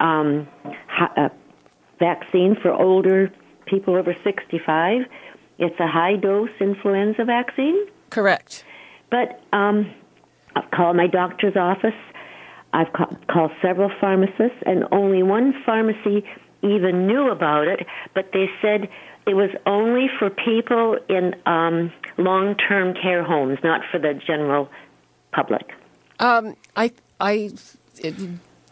um, 0.00 0.46
ha- 0.88 1.12
uh, 1.16 1.28
vaccine 1.98 2.56
for 2.60 2.72
older 2.72 3.32
people 3.66 3.96
over 3.96 4.14
65. 4.24 5.02
It's 5.58 5.78
a 5.80 5.86
high 5.86 6.16
dose 6.16 6.50
influenza 6.60 7.24
vaccine. 7.24 7.86
Correct. 8.10 8.64
But 9.10 9.40
um, 9.52 9.92
I've 10.56 10.70
called 10.70 10.96
my 10.96 11.06
doctor's 11.06 11.56
office. 11.56 11.94
I've 12.72 12.92
ca- 12.92 13.16
called 13.30 13.52
several 13.62 13.90
pharmacists, 14.00 14.58
and 14.66 14.84
only 14.90 15.22
one 15.22 15.54
pharmacy 15.64 16.24
even 16.62 17.06
knew 17.06 17.30
about 17.30 17.68
it. 17.68 17.86
But 18.14 18.30
they 18.32 18.46
said 18.60 18.88
it 19.26 19.34
was 19.34 19.50
only 19.66 20.08
for 20.18 20.30
people 20.30 20.98
in 21.08 21.34
um, 21.46 21.92
long-term 22.18 22.94
care 23.00 23.22
homes, 23.22 23.58
not 23.62 23.82
for 23.90 23.98
the 23.98 24.14
general 24.26 24.68
public. 25.32 25.70
Um, 26.18 26.56
I, 26.76 26.92
I, 27.20 27.50
it, 27.98 28.14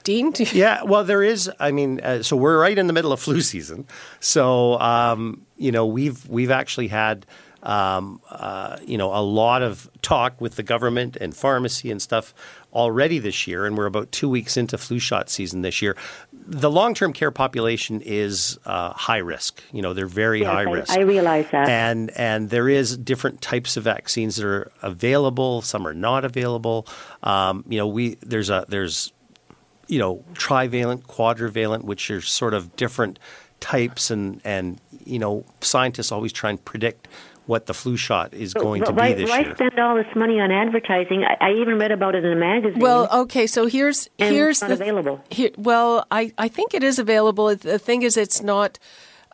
Dean. 0.05 0.31
do 0.31 0.45
you- 0.45 0.51
Yeah, 0.53 0.83
well, 0.85 1.05
there 1.05 1.23
is. 1.23 1.51
I 1.61 1.71
mean, 1.73 2.01
uh, 2.01 2.23
so 2.23 2.37
we're 2.37 2.61
right 2.61 2.77
in 2.79 2.87
the 2.87 2.93
middle 2.93 3.13
of 3.13 3.21
flu 3.21 3.41
season. 3.41 3.87
So 4.21 4.79
um, 4.81 5.43
you 5.57 5.73
know, 5.73 5.87
we've 5.87 6.27
we've 6.29 6.51
actually 6.51 6.89
had 6.89 7.27
um, 7.63 8.21
uh, 8.31 8.77
you 8.85 8.99
know 8.99 9.15
a 9.15 9.23
lot 9.23 9.63
of 9.63 9.89
talk 10.03 10.41
with 10.41 10.57
the 10.57 10.63
government 10.65 11.17
and 11.21 11.35
pharmacy 11.37 11.91
and 11.91 12.03
stuff 12.03 12.35
already 12.73 13.19
this 13.19 13.47
year, 13.47 13.67
and 13.67 13.77
we're 13.77 13.87
about 13.87 14.11
two 14.13 14.29
weeks 14.29 14.57
into 14.57 14.77
flu 14.79 14.99
shot 14.99 15.29
season 15.31 15.63
this 15.63 15.81
year. 15.83 15.97
The 16.45 16.71
long 16.71 16.93
term 16.95 17.13
care 17.13 17.31
population 17.31 18.01
is 18.01 18.59
uh, 18.67 18.93
high 18.95 19.19
risk. 19.19 19.63
You 19.73 19.81
know, 19.83 19.93
they're 19.95 20.07
very 20.09 20.41
Yes, 20.41 20.49
high 20.51 20.61
I- 20.63 20.73
risk. 20.73 20.91
I 20.91 21.01
realize 21.03 21.47
that. 21.53 21.69
And 21.69 22.11
and 22.17 22.51
there 22.51 22.69
is 22.69 22.97
different 22.97 23.41
types 23.43 23.77
of 23.77 23.85
vaccines 23.85 24.37
that 24.37 24.47
are 24.47 24.73
available. 24.83 25.63
Some 25.63 25.87
are 25.87 25.95
not 25.95 26.25
available. 26.25 26.89
Um, 27.23 27.65
you 27.69 27.79
know, 27.79 27.87
we 27.87 28.17
there's 28.23 28.51
a 28.51 28.65
there's 28.69 29.13
you 29.93 29.99
know 29.99 30.25
trivalent, 30.33 31.07
quadrivalent, 31.07 31.85
which 31.85 32.11
are 32.11 32.23
sort 32.23 32.55
of 32.55 32.75
different 32.77 33.19
types, 33.61 34.11
and 34.11 34.41
and 34.43 34.81
you 35.05 35.19
know 35.19 35.45
scientists 35.61 36.11
always 36.11 36.33
try 36.33 36.49
and 36.49 36.65
predict 36.65 37.09
what 37.45 37.67
the 37.67 37.75
flu 37.75 37.99
shot 37.99 38.33
is 38.33 38.55
going 38.55 38.83
to 38.85 38.93
why, 38.93 39.13
be 39.13 39.23
this 39.23 39.29
why 39.29 39.41
year. 39.41 39.55
spend 39.55 39.79
all 39.79 39.95
this 39.97 40.07
money 40.17 40.41
on 40.41 40.51
advertising? 40.51 41.25
I, 41.25 41.49
I 41.49 41.53
even 41.61 41.77
read 41.77 41.93
about 41.93 42.15
it 42.15 42.25
in 42.25 42.33
a 42.33 42.37
magazine. 42.37 42.79
Well, 42.81 43.07
okay, 43.25 43.47
so 43.47 43.67
here's 43.67 44.09
And 44.19 44.35
here's 44.35 44.63
it's 44.63 44.63
not 44.63 44.69
the 44.69 44.75
available. 44.83 45.23
Here, 45.29 45.51
well, 45.59 46.07
I 46.11 46.33
I 46.39 46.49
think 46.49 46.73
it 46.73 46.83
is 46.83 46.99
available. 46.99 47.55
The 47.55 47.79
thing 47.79 48.01
is, 48.01 48.17
it's 48.17 48.43
not 48.43 48.79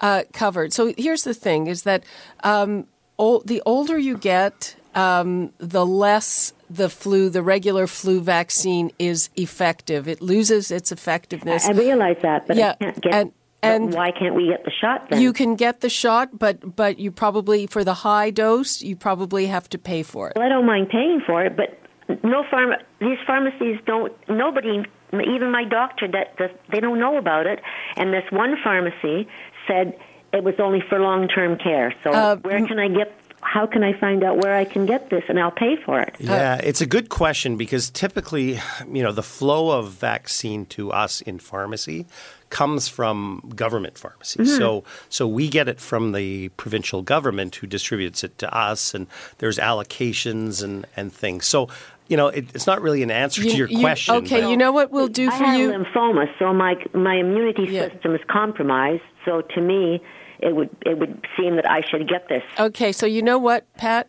uh, 0.00 0.24
covered. 0.32 0.72
So 0.72 0.92
here's 0.98 1.22
the 1.22 1.34
thing: 1.34 1.68
is 1.68 1.84
that 1.84 2.02
um, 2.42 2.88
ol- 3.16 3.44
the 3.44 3.62
older 3.64 3.96
you 3.96 4.18
get, 4.18 4.74
um, 4.94 5.52
the 5.58 5.84
less 5.86 6.52
the 6.70 6.88
flu, 6.90 7.28
the 7.30 7.42
regular 7.42 7.86
flu 7.86 8.20
vaccine 8.20 8.90
is 8.98 9.30
effective. 9.36 10.06
It 10.08 10.20
loses 10.20 10.70
its 10.70 10.92
effectiveness. 10.92 11.66
I 11.68 11.72
realize 11.72 12.16
that, 12.22 12.46
but 12.46 12.56
Yeah, 12.56 12.74
I 12.80 12.84
can't 12.84 13.00
get. 13.00 13.14
and- 13.14 13.32
and- 13.62 13.92
why 13.94 14.10
can't 14.12 14.34
we 14.34 14.48
get 14.48 14.64
the 14.64 14.70
shot 14.70 15.08
then? 15.10 15.20
you 15.20 15.32
can 15.32 15.56
get 15.56 15.80
the 15.80 15.88
shot, 15.88 16.38
but 16.38 16.76
but 16.76 16.98
you 16.98 17.10
probably 17.10 17.66
for 17.66 17.84
the 17.84 17.94
high 17.94 18.30
dose, 18.30 18.82
you 18.82 18.94
probably 18.96 19.46
have 19.46 19.68
to 19.70 19.78
pay 19.78 20.02
for 20.02 20.28
it. 20.28 20.34
Well, 20.36 20.44
I 20.46 20.48
don't 20.48 20.66
mind 20.66 20.88
paying 20.90 21.20
for 21.26 21.42
it, 21.44 21.56
but 21.56 21.78
no 22.22 22.42
pharma. 22.44 22.76
These 23.00 23.18
pharmacies 23.26 23.78
don't. 23.86 24.12
Nobody, 24.28 24.82
even 25.12 25.50
my 25.50 25.64
doctor, 25.64 26.06
that 26.08 26.34
that 26.38 26.60
they 26.70 26.80
don't 26.80 27.00
know 27.00 27.16
about 27.16 27.46
it. 27.46 27.60
And 27.96 28.12
this 28.12 28.24
one 28.30 28.56
pharmacy 28.62 29.26
said 29.66 29.94
it 30.32 30.44
was 30.44 30.54
only 30.60 30.80
for 30.88 31.00
long-term 31.00 31.56
care. 31.58 31.94
So 32.04 32.10
Uh, 32.12 32.36
where 32.36 32.64
can 32.66 32.78
I 32.78 32.88
get? 32.88 33.12
How 33.40 33.66
can 33.66 33.82
I 33.82 33.92
find 33.98 34.22
out 34.24 34.38
where 34.38 34.54
I 34.56 34.64
can 34.64 34.84
get 34.84 35.10
this, 35.10 35.22
and 35.28 35.38
I'll 35.40 35.50
pay 35.50 35.76
for 35.76 36.00
it? 36.00 36.14
Yeah, 36.18 36.56
it's 36.56 36.80
a 36.80 36.86
good 36.86 37.08
question 37.08 37.56
because 37.56 37.88
typically, 37.90 38.58
you 38.92 39.02
know, 39.02 39.12
the 39.12 39.22
flow 39.22 39.70
of 39.78 39.90
vaccine 39.92 40.66
to 40.66 40.92
us 40.92 41.20
in 41.22 41.38
pharmacy 41.38 42.06
comes 42.50 42.88
from 42.88 43.42
government 43.54 43.96
pharmacies. 43.98 44.48
Mm-hmm. 44.48 44.58
So, 44.58 44.84
so 45.08 45.26
we 45.28 45.48
get 45.48 45.68
it 45.68 45.80
from 45.80 46.12
the 46.12 46.48
provincial 46.50 47.02
government 47.02 47.54
who 47.56 47.66
distributes 47.66 48.24
it 48.24 48.36
to 48.38 48.54
us, 48.54 48.94
and 48.94 49.06
there's 49.38 49.58
allocations 49.58 50.62
and 50.62 50.86
and 50.96 51.12
things. 51.12 51.46
So, 51.46 51.68
you 52.08 52.16
know, 52.16 52.28
it, 52.28 52.46
it's 52.54 52.66
not 52.66 52.80
really 52.82 53.02
an 53.02 53.10
answer 53.10 53.42
to 53.42 53.56
your 53.56 53.68
you- 53.68 53.80
question. 53.80 54.14
okay, 54.16 54.40
but- 54.42 54.50
you 54.50 54.56
know 54.56 54.72
what 54.72 54.90
we'll 54.90 55.08
do 55.08 55.28
I 55.30 55.38
for 55.38 55.44
have 55.44 55.60
you. 55.60 55.70
lymphoma, 55.70 56.26
so 56.38 56.52
my 56.52 56.74
my 56.92 57.14
immunity 57.16 57.64
Yeah. 57.64 57.88
system 57.88 58.14
is 58.14 58.20
compromised. 58.28 59.02
So 59.24 59.42
to 59.42 59.60
me, 59.60 60.02
it 60.40 60.54
would 60.54 60.70
it 60.86 60.98
would 60.98 61.26
seem 61.36 61.56
that 61.56 61.68
I 61.70 61.80
should 61.88 62.08
get 62.08 62.28
this. 62.28 62.42
Okay, 62.58 62.92
so 62.92 63.06
you 63.06 63.22
know 63.22 63.38
what, 63.38 63.64
Pat? 63.76 64.08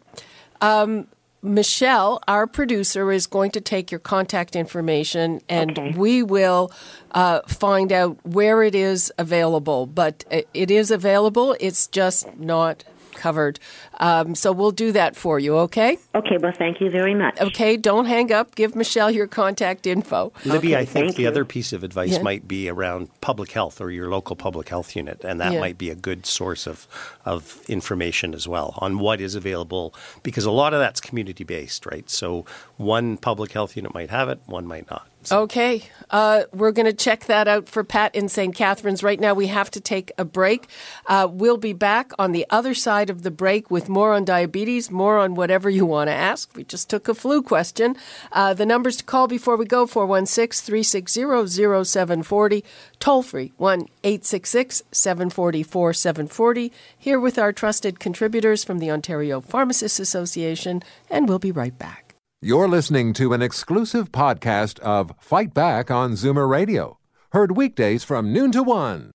Um, 0.62 1.08
Michelle, 1.42 2.20
our 2.28 2.46
producer, 2.48 3.12
is 3.14 3.26
going 3.26 3.52
to 3.52 3.62
take 3.62 3.92
your 3.92 4.00
contact 4.00 4.58
information 4.58 5.40
and 5.48 5.72
Okay. 5.72 5.94
we 5.98 6.22
will 6.22 6.70
uh, 7.12 7.40
find 7.48 7.94
out 7.94 8.18
where 8.26 8.62
it 8.62 8.76
is 8.76 9.12
available. 9.18 9.86
But 9.86 10.26
it- 10.30 10.50
it 10.54 10.70
is 10.70 10.92
available, 10.92 11.56
it's 11.62 11.88
just 11.88 12.38
not 12.38 12.84
covered. 13.14 13.58
Um, 14.00 14.34
so 14.36 14.52
we'll 14.52 14.72
do 14.72 14.92
that 14.94 15.16
for 15.16 15.40
you, 15.40 15.58
okay? 15.60 15.98
Okay, 16.16 16.38
well, 16.38 16.54
thank 16.58 16.80
you 16.80 16.90
very 16.90 17.14
much. 17.14 17.40
Okay, 17.42 17.76
don't 17.78 18.06
hang 18.06 18.32
up. 18.32 18.56
Give 18.56 18.76
Michelle 18.76 19.12
your 19.12 19.28
contact 19.28 19.86
info. 19.86 20.32
Libby, 20.46 20.70
Okay, 20.76 20.82
I 20.82 20.86
think 20.86 21.16
the 21.16 21.24
you. 21.24 21.28
other 21.28 21.44
piece 21.46 21.74
of 21.74 21.84
advice 21.84 22.14
Yeah. 22.14 22.22
might 22.22 22.48
be 22.48 22.70
around 22.70 23.10
public 23.22 23.52
health 23.52 23.82
or 23.82 23.92
your 23.92 24.10
local 24.10 24.36
public 24.36 24.70
health 24.70 24.96
unit, 24.96 25.24
and 25.24 25.40
that 25.42 25.54
Yeah. 25.54 25.60
might 25.60 25.78
be 25.78 25.90
a 25.90 25.96
good 25.96 26.26
source 26.26 26.66
of, 26.66 26.88
of 27.26 27.60
information 27.68 28.34
as 28.34 28.48
well 28.48 28.74
on 28.78 29.00
what 29.00 29.20
is 29.20 29.36
available, 29.36 29.94
because 30.24 30.46
a 30.46 30.52
lot 30.52 30.74
of 30.74 30.80
that's 30.80 31.02
community 31.02 31.44
based, 31.44 31.86
right? 31.86 32.10
So 32.10 32.46
one 32.78 33.18
public 33.18 33.52
health 33.52 33.76
unit 33.76 33.94
might 33.94 34.10
have 34.10 34.30
it, 34.30 34.40
one 34.46 34.66
might 34.66 34.90
not. 34.90 35.08
So 35.22 35.42
Okay, 35.42 35.84
uh, 36.12 36.44
we're 36.54 36.72
going 36.72 36.86
to 36.86 36.94
check 36.94 37.26
that 37.26 37.46
out 37.50 37.68
for 37.68 37.84
Pat 37.84 38.16
in 38.16 38.30
St. 38.30 38.56
Catharines. 38.56 39.04
Right 39.04 39.20
now, 39.20 39.34
we 39.34 39.48
have 39.48 39.70
to 39.72 39.82
take 39.82 40.14
a 40.18 40.24
break. 40.24 40.68
Uh, 41.08 41.28
we'll 41.30 41.58
be 41.58 41.74
back 41.74 42.14
on 42.18 42.32
the 42.32 42.46
other 42.50 42.74
side 42.74 43.10
of 43.10 43.24
the 43.24 43.32
break 43.32 43.70
with 43.70 43.89
more 43.90 44.14
on 44.14 44.24
diabetes, 44.24 44.90
more 44.92 45.18
on 45.18 45.36
whatever 45.36 45.70
you 45.70 45.86
want 45.86 46.08
to 46.08 46.14
ask. 46.14 46.56
We 46.56 46.64
just 46.64 46.90
took 46.90 47.08
a 47.08 47.14
flu 47.14 47.42
question. 47.42 47.96
Uh, 48.32 48.54
the 48.54 48.66
numbers 48.66 48.98
to 48.98 49.04
call 49.04 49.28
before 49.28 49.58
we 49.58 49.66
go 49.66 49.86
416 49.86 50.66
360 50.66 51.84
0740, 51.84 52.64
toll 53.00 53.24
free 53.24 53.52
1 53.58 53.80
866 54.04 54.84
744 54.92 55.94
740. 55.94 56.72
Here 56.98 57.20
with 57.20 57.38
our 57.38 57.52
trusted 57.52 58.00
contributors 58.00 58.64
from 58.64 58.80
the 58.80 58.92
Ontario 58.92 59.42
Pharmacists 59.42 60.00
Association, 60.00 60.84
and 61.10 61.28
we'll 61.28 61.40
be 61.40 61.52
right 61.52 61.78
back. 61.78 62.16
You're 62.42 62.70
listening 62.70 63.12
to 63.14 63.34
an 63.34 63.42
exclusive 63.42 64.14
podcast 64.14 64.80
of 64.80 65.12
Fight 65.20 65.54
Back 65.54 65.92
on 65.92 66.14
Zoomer 66.14 66.48
Radio, 66.48 66.98
heard 67.32 67.58
weekdays 67.58 68.06
from 68.06 68.32
noon 68.32 68.54
to 68.54 68.64
one. 68.64 69.12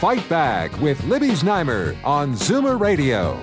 Fight 0.00 0.28
Back 0.28 0.78
with 0.78 1.02
Libby 1.04 1.28
Znaimer 1.30 1.96
on 2.04 2.34
Zoomer 2.34 2.78
Radio. 2.78 3.40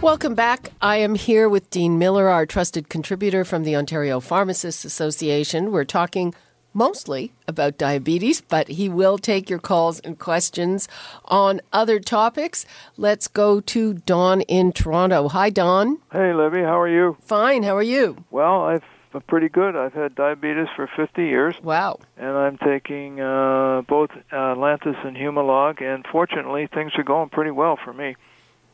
Welcome 0.00 0.36
back. 0.36 0.70
I 0.80 0.98
am 0.98 1.16
here 1.16 1.48
with 1.48 1.70
Dean 1.70 1.98
Miller, 1.98 2.28
our 2.28 2.46
trusted 2.46 2.88
contributor 2.88 3.44
from 3.44 3.64
the 3.64 3.74
Ontario 3.74 4.20
Pharmacists 4.20 4.84
Association. 4.84 5.72
We're 5.72 5.82
talking 5.82 6.36
mostly 6.72 7.32
about 7.48 7.76
diabetes, 7.76 8.40
but 8.42 8.68
he 8.68 8.88
will 8.88 9.18
take 9.18 9.50
your 9.50 9.58
calls 9.58 9.98
and 9.98 10.20
questions 10.20 10.86
on 11.24 11.60
other 11.72 11.98
topics. 11.98 12.64
Let's 12.96 13.26
go 13.26 13.58
to 13.58 13.94
Don 13.94 14.42
in 14.42 14.70
Toronto. 14.70 15.26
Hi, 15.30 15.50
Don. 15.50 15.98
Hey, 16.12 16.32
Libby, 16.32 16.60
how 16.60 16.78
are 16.78 16.88
you? 16.88 17.16
Fine. 17.22 17.64
How 17.64 17.76
are 17.76 17.82
you? 17.82 18.24
Well, 18.30 18.66
I've 18.66 18.84
I'm 18.84 18.93
pretty 19.20 19.48
good. 19.48 19.76
I've 19.76 19.92
had 19.92 20.14
diabetes 20.14 20.68
for 20.76 20.88
50 20.96 21.24
years, 21.24 21.54
Wow. 21.62 21.98
and 22.16 22.28
I'm 22.30 22.58
taking 22.58 23.20
uh, 23.20 23.82
both 23.86 24.10
Atlantis 24.32 24.96
and 25.04 25.16
Humalog, 25.16 25.82
and 25.82 26.04
fortunately, 26.10 26.66
things 26.66 26.92
are 26.96 27.02
going 27.04 27.28
pretty 27.30 27.50
well 27.50 27.76
for 27.82 27.92
me. 27.92 28.16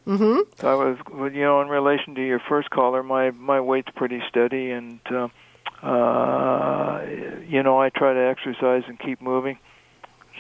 Mm-hmm. 0.07 0.41
So 0.59 0.69
I 0.69 0.75
was, 0.75 0.99
you 1.35 1.43
know, 1.43 1.61
in 1.61 1.69
relation 1.69 2.15
to 2.15 2.27
your 2.27 2.41
first 2.49 2.71
caller, 2.71 3.03
my 3.03 3.31
my 3.33 3.61
weight's 3.61 3.91
pretty 3.95 4.23
steady, 4.29 4.71
and 4.71 4.99
uh, 5.11 5.29
uh, 5.87 7.03
you 7.47 7.63
know, 7.63 7.79
I 7.81 7.91
try 7.91 8.15
to 8.15 8.21
exercise 8.21 8.83
and 8.89 8.99
keep 8.99 9.21
moving. 9.21 9.59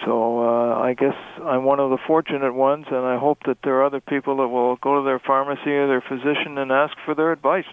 So 0.04 0.40
uh, 0.42 0.78
I 0.80 0.95
guess 0.95 1.14
I'm 1.45 1.64
one 1.64 1.78
of 1.78 1.90
the 1.90 1.99
fortunate 2.07 2.54
ones, 2.54 2.87
and 2.88 3.04
I 3.04 3.19
hope 3.19 3.40
that 3.47 3.59
there 3.62 3.75
are 3.76 3.85
other 3.85 4.00
people 4.00 4.38
that 4.38 4.49
will 4.49 4.76
go 4.76 4.99
to 5.00 5.04
their 5.04 5.19
pharmacy 5.19 5.71
or 5.71 5.87
their 5.87 6.00
physician 6.00 6.57
and 6.57 6.73
ask 6.73 6.97
for 7.04 7.14
their 7.14 7.33
advice. 7.33 7.66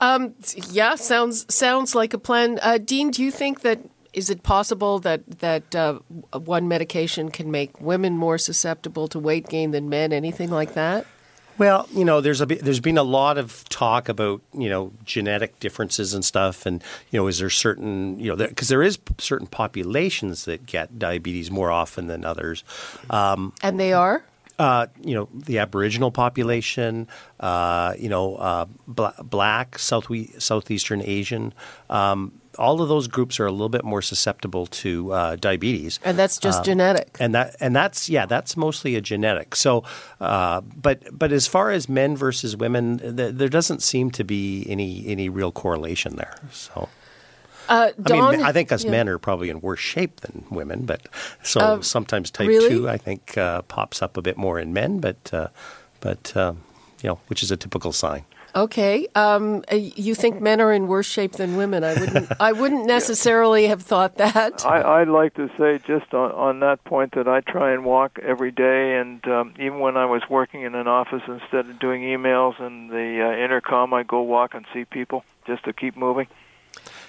Um, 0.00 0.34
yeah, 0.70 0.94
sounds 0.96 1.52
sounds 1.52 1.94
like 1.94 2.12
a 2.14 2.18
plan. 2.18 2.58
Uh, 2.62 2.78
Dean, 2.78 3.10
do 3.10 3.22
you 3.22 3.30
think 3.30 3.62
that 3.62 3.80
is 4.12 4.30
it 4.30 4.42
possible 4.42 4.98
that 5.00 5.40
that 5.40 5.74
uh, 5.74 5.98
one 6.32 6.68
medication 6.68 7.30
can 7.30 7.50
make 7.50 7.80
women 7.80 8.16
more 8.16 8.38
susceptible 8.38 9.08
to 9.08 9.18
weight 9.18 9.48
gain 9.48 9.70
than 9.70 9.88
men? 9.88 10.12
Anything 10.12 10.50
like 10.50 10.74
that? 10.74 11.06
Well, 11.58 11.88
you 11.94 12.04
know, 12.04 12.20
there's 12.20 12.42
a 12.42 12.46
there's 12.46 12.80
been 12.80 12.98
a 12.98 13.02
lot 13.02 13.38
of 13.38 13.66
talk 13.68 14.08
about 14.08 14.42
you 14.52 14.68
know 14.68 14.92
genetic 15.04 15.58
differences 15.60 16.12
and 16.12 16.24
stuff, 16.24 16.66
and 16.66 16.82
you 17.10 17.18
know, 17.18 17.26
is 17.26 17.38
there 17.38 17.50
certain 17.50 18.18
you 18.18 18.28
know 18.28 18.36
because 18.36 18.68
there 18.68 18.82
is 18.82 18.98
certain 19.18 19.46
populations 19.46 20.44
that 20.44 20.66
get 20.66 20.98
diabetes 20.98 21.50
more 21.50 21.70
often 21.70 22.06
than 22.08 22.24
others. 22.24 22.64
Um, 23.08 23.54
And 23.62 23.80
they 23.80 23.92
are. 23.92 24.22
Uh, 24.58 24.86
you 25.02 25.14
know, 25.14 25.28
the 25.34 25.58
Aboriginal 25.58 26.10
population, 26.10 27.06
uh, 27.40 27.92
you 27.98 28.08
know, 28.08 28.36
uh, 28.36 28.64
bla- 28.86 29.14
black, 29.22 29.78
South 29.78 30.08
Southeastern 30.38 31.02
Asian. 31.02 31.52
Um, 31.90 32.40
all 32.58 32.80
of 32.80 32.88
those 32.88 33.06
groups 33.06 33.38
are 33.38 33.46
a 33.46 33.52
little 33.52 33.68
bit 33.68 33.84
more 33.84 34.02
susceptible 34.02 34.66
to 34.66 35.12
uh, 35.12 35.36
diabetes, 35.36 36.00
and 36.04 36.18
that's 36.18 36.38
just 36.38 36.60
um, 36.60 36.64
genetic. 36.64 37.16
And 37.20 37.34
that 37.34 37.56
and 37.60 37.76
that's 37.76 38.08
yeah, 38.08 38.26
that's 38.26 38.56
mostly 38.56 38.96
a 38.96 39.00
genetic. 39.00 39.54
So, 39.56 39.84
uh, 40.20 40.60
but 40.60 41.02
but 41.16 41.32
as 41.32 41.46
far 41.46 41.70
as 41.70 41.88
men 41.88 42.16
versus 42.16 42.56
women, 42.56 43.16
th- 43.16 43.34
there 43.34 43.48
doesn't 43.48 43.82
seem 43.82 44.10
to 44.12 44.24
be 44.24 44.64
any 44.68 45.06
any 45.06 45.28
real 45.28 45.52
correlation 45.52 46.16
there. 46.16 46.34
So. 46.50 46.88
Uh, 47.68 47.92
Don, 48.00 48.20
I 48.20 48.36
mean, 48.36 48.46
I 48.46 48.52
think 48.52 48.72
us 48.72 48.84
yeah. 48.84 48.90
men 48.90 49.08
are 49.08 49.18
probably 49.18 49.50
in 49.50 49.60
worse 49.60 49.80
shape 49.80 50.20
than 50.20 50.44
women, 50.50 50.84
but 50.84 51.08
so 51.42 51.60
uh, 51.60 51.82
sometimes 51.82 52.30
type 52.30 52.48
really? 52.48 52.68
two 52.68 52.88
I 52.88 52.96
think 52.96 53.36
uh, 53.36 53.62
pops 53.62 54.02
up 54.02 54.16
a 54.16 54.22
bit 54.22 54.36
more 54.36 54.58
in 54.58 54.72
men, 54.72 55.00
but 55.00 55.32
uh, 55.32 55.48
but 56.00 56.36
um, 56.36 56.62
you 57.02 57.08
know, 57.08 57.18
which 57.28 57.42
is 57.42 57.50
a 57.50 57.56
typical 57.56 57.92
sign. 57.92 58.24
Okay, 58.56 59.06
um, 59.14 59.64
uh, 59.70 59.76
you 59.76 60.14
think 60.14 60.40
men 60.40 60.62
are 60.62 60.72
in 60.72 60.86
worse 60.86 61.06
shape 61.06 61.32
than 61.32 61.56
women? 61.56 61.84
I 61.84 61.92
wouldn't. 61.92 62.32
I 62.40 62.52
wouldn't 62.52 62.86
necessarily 62.86 63.64
yeah. 63.64 63.68
have 63.68 63.82
thought 63.82 64.16
that. 64.16 64.64
I, 64.64 65.00
would 65.00 65.08
like 65.08 65.34
to 65.34 65.50
say 65.58 65.78
just 65.86 66.14
on, 66.14 66.32
on 66.32 66.60
that 66.60 66.82
point 66.84 67.14
that 67.16 67.28
I 67.28 67.42
try 67.42 67.72
and 67.72 67.84
walk 67.84 68.18
every 68.22 68.50
day, 68.50 68.96
and 68.96 69.22
um, 69.28 69.52
even 69.58 69.80
when 69.80 69.98
I 69.98 70.06
was 70.06 70.22
working 70.30 70.62
in 70.62 70.74
an 70.74 70.88
office, 70.88 71.20
instead 71.28 71.68
of 71.68 71.78
doing 71.78 72.00
emails 72.00 72.58
and 72.58 72.88
the 72.88 73.26
uh, 73.26 73.44
intercom, 73.44 73.92
I 73.92 74.04
go 74.04 74.22
walk 74.22 74.54
and 74.54 74.64
see 74.72 74.86
people 74.86 75.22
just 75.46 75.64
to 75.64 75.74
keep 75.74 75.94
moving. 75.94 76.26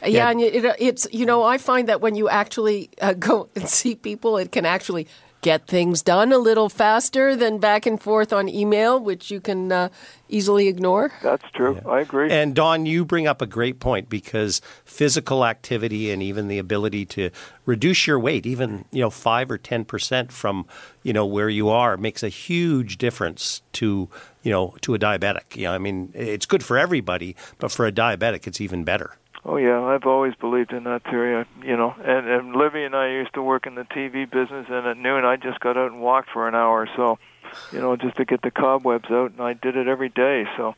Yeah, 0.08 0.18
yeah. 0.18 0.30
and 0.32 0.42
it, 0.42 0.76
it's 0.80 1.08
you 1.12 1.26
know 1.26 1.44
I 1.44 1.58
find 1.58 1.88
that 1.90 2.02
when 2.02 2.16
you 2.16 2.30
actually 2.30 2.90
uh, 3.02 3.14
go 3.14 3.50
and 3.56 3.68
see 3.68 3.96
people, 3.96 4.38
it 4.38 4.52
can 4.52 4.66
actually 4.66 5.08
get 5.42 5.68
things 5.68 6.02
done 6.02 6.34
a 6.34 6.38
little 6.38 6.68
faster 6.68 7.36
than 7.36 7.60
back 7.60 7.86
and 7.86 8.02
forth 8.02 8.34
on 8.34 8.50
email, 8.50 9.00
which 9.00 9.30
you 9.30 9.40
can 9.40 9.72
uh, 9.72 9.90
easily 10.30 10.68
ignore. 10.68 11.12
That's 11.22 11.50
true. 11.52 11.76
Yeah. 11.76 11.90
I 11.90 12.00
agree. 12.02 12.32
And 12.32 12.56
Don, 12.56 12.86
you 12.86 13.06
bring 13.06 13.28
up 13.28 13.42
a 13.42 13.46
great 13.46 13.80
point 13.80 14.10
because 14.10 14.62
physical 14.84 15.46
activity 15.46 16.12
and 16.12 16.24
even 16.24 16.48
the 16.48 16.58
ability 16.58 17.06
to 17.06 17.30
reduce 17.66 18.08
your 18.08 18.20
weight, 18.20 18.46
even 18.46 18.86
you 18.92 19.02
know 19.02 19.10
five 19.10 19.52
or 19.52 19.58
ten 19.58 19.86
percent 19.86 20.32
from 20.32 20.66
you 21.04 21.14
know 21.14 21.26
where 21.26 21.50
you 21.50 21.70
are, 21.70 21.98
makes 21.98 22.24
a 22.24 22.30
huge 22.30 22.98
difference 22.98 23.62
to 23.74 24.10
you 24.44 24.52
know 24.52 24.76
to 24.82 24.96
a 24.96 25.00
diabetic. 25.00 25.56
You 25.56 25.66
know, 25.66 25.74
I 25.74 25.78
mean, 25.78 26.12
it's 26.14 26.46
good 26.46 26.64
for 26.64 26.78
everybody, 26.78 27.36
but 27.60 27.72
for 27.72 27.86
a 27.86 27.92
diabetic, 27.92 28.48
it's 28.48 28.60
even 28.60 28.84
better. 28.84 29.16
Oh 29.50 29.56
yeah, 29.56 29.82
I've 29.82 30.06
always 30.06 30.36
believed 30.36 30.74
in 30.74 30.84
that 30.84 31.04
theory. 31.06 31.46
You 31.64 31.78
know, 31.78 31.96
and, 32.04 32.28
and 32.28 32.54
Libby 32.54 32.84
and 32.84 32.94
I 32.94 33.10
used 33.12 33.34
to 33.36 33.42
work 33.42 33.66
in 33.66 33.76
the 33.76 33.84
TV 33.84 34.30
business, 34.30 34.68
and 34.70 34.86
at 34.86 34.98
noon 34.98 35.24
I 35.24 35.38
just 35.38 35.62
got 35.62 35.78
out 35.78 35.90
and 35.90 36.02
walked 36.02 36.32
for 36.32 36.50
an 36.50 36.54
hour 36.54 36.82
or 36.82 36.90
so, 36.98 37.18
you 37.72 37.80
know, 37.80 37.96
just 37.96 38.18
to 38.18 38.26
get 38.26 38.42
the 38.42 38.52
cobwebs 38.52 39.10
out, 39.10 39.32
and 39.32 39.42
I 39.42 39.54
did 39.54 39.78
it 39.78 39.88
every 39.88 40.10
day. 40.10 40.44
So 40.58 40.76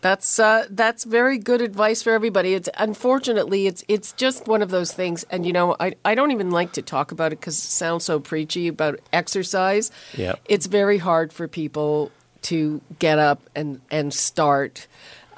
that's 0.00 0.40
uh, 0.40 0.66
that's 0.68 1.04
very 1.04 1.38
good 1.38 1.60
advice 1.60 2.02
for 2.02 2.12
everybody. 2.12 2.54
It's 2.54 2.68
unfortunately 2.76 3.68
it's 3.68 3.84
it's 3.86 4.10
just 4.12 4.48
one 4.48 4.62
of 4.62 4.70
those 4.70 4.92
things, 4.92 5.24
and 5.30 5.46
you 5.46 5.52
know 5.52 5.76
I 5.78 5.94
I 6.04 6.16
don't 6.16 6.32
even 6.32 6.50
like 6.50 6.72
to 6.72 6.82
talk 6.82 7.12
about 7.12 7.32
it 7.32 7.38
because 7.38 7.56
it 7.56 7.70
sounds 7.70 8.04
so 8.04 8.18
preachy 8.18 8.66
about 8.66 8.98
exercise. 9.12 9.92
Yeah, 10.18 10.34
it's 10.46 10.66
very 10.66 10.98
hard 10.98 11.32
for 11.32 11.46
people 11.46 12.10
to 12.42 12.80
get 12.98 13.20
up 13.20 13.48
and 13.54 13.80
and 13.92 14.12
start. 14.12 14.88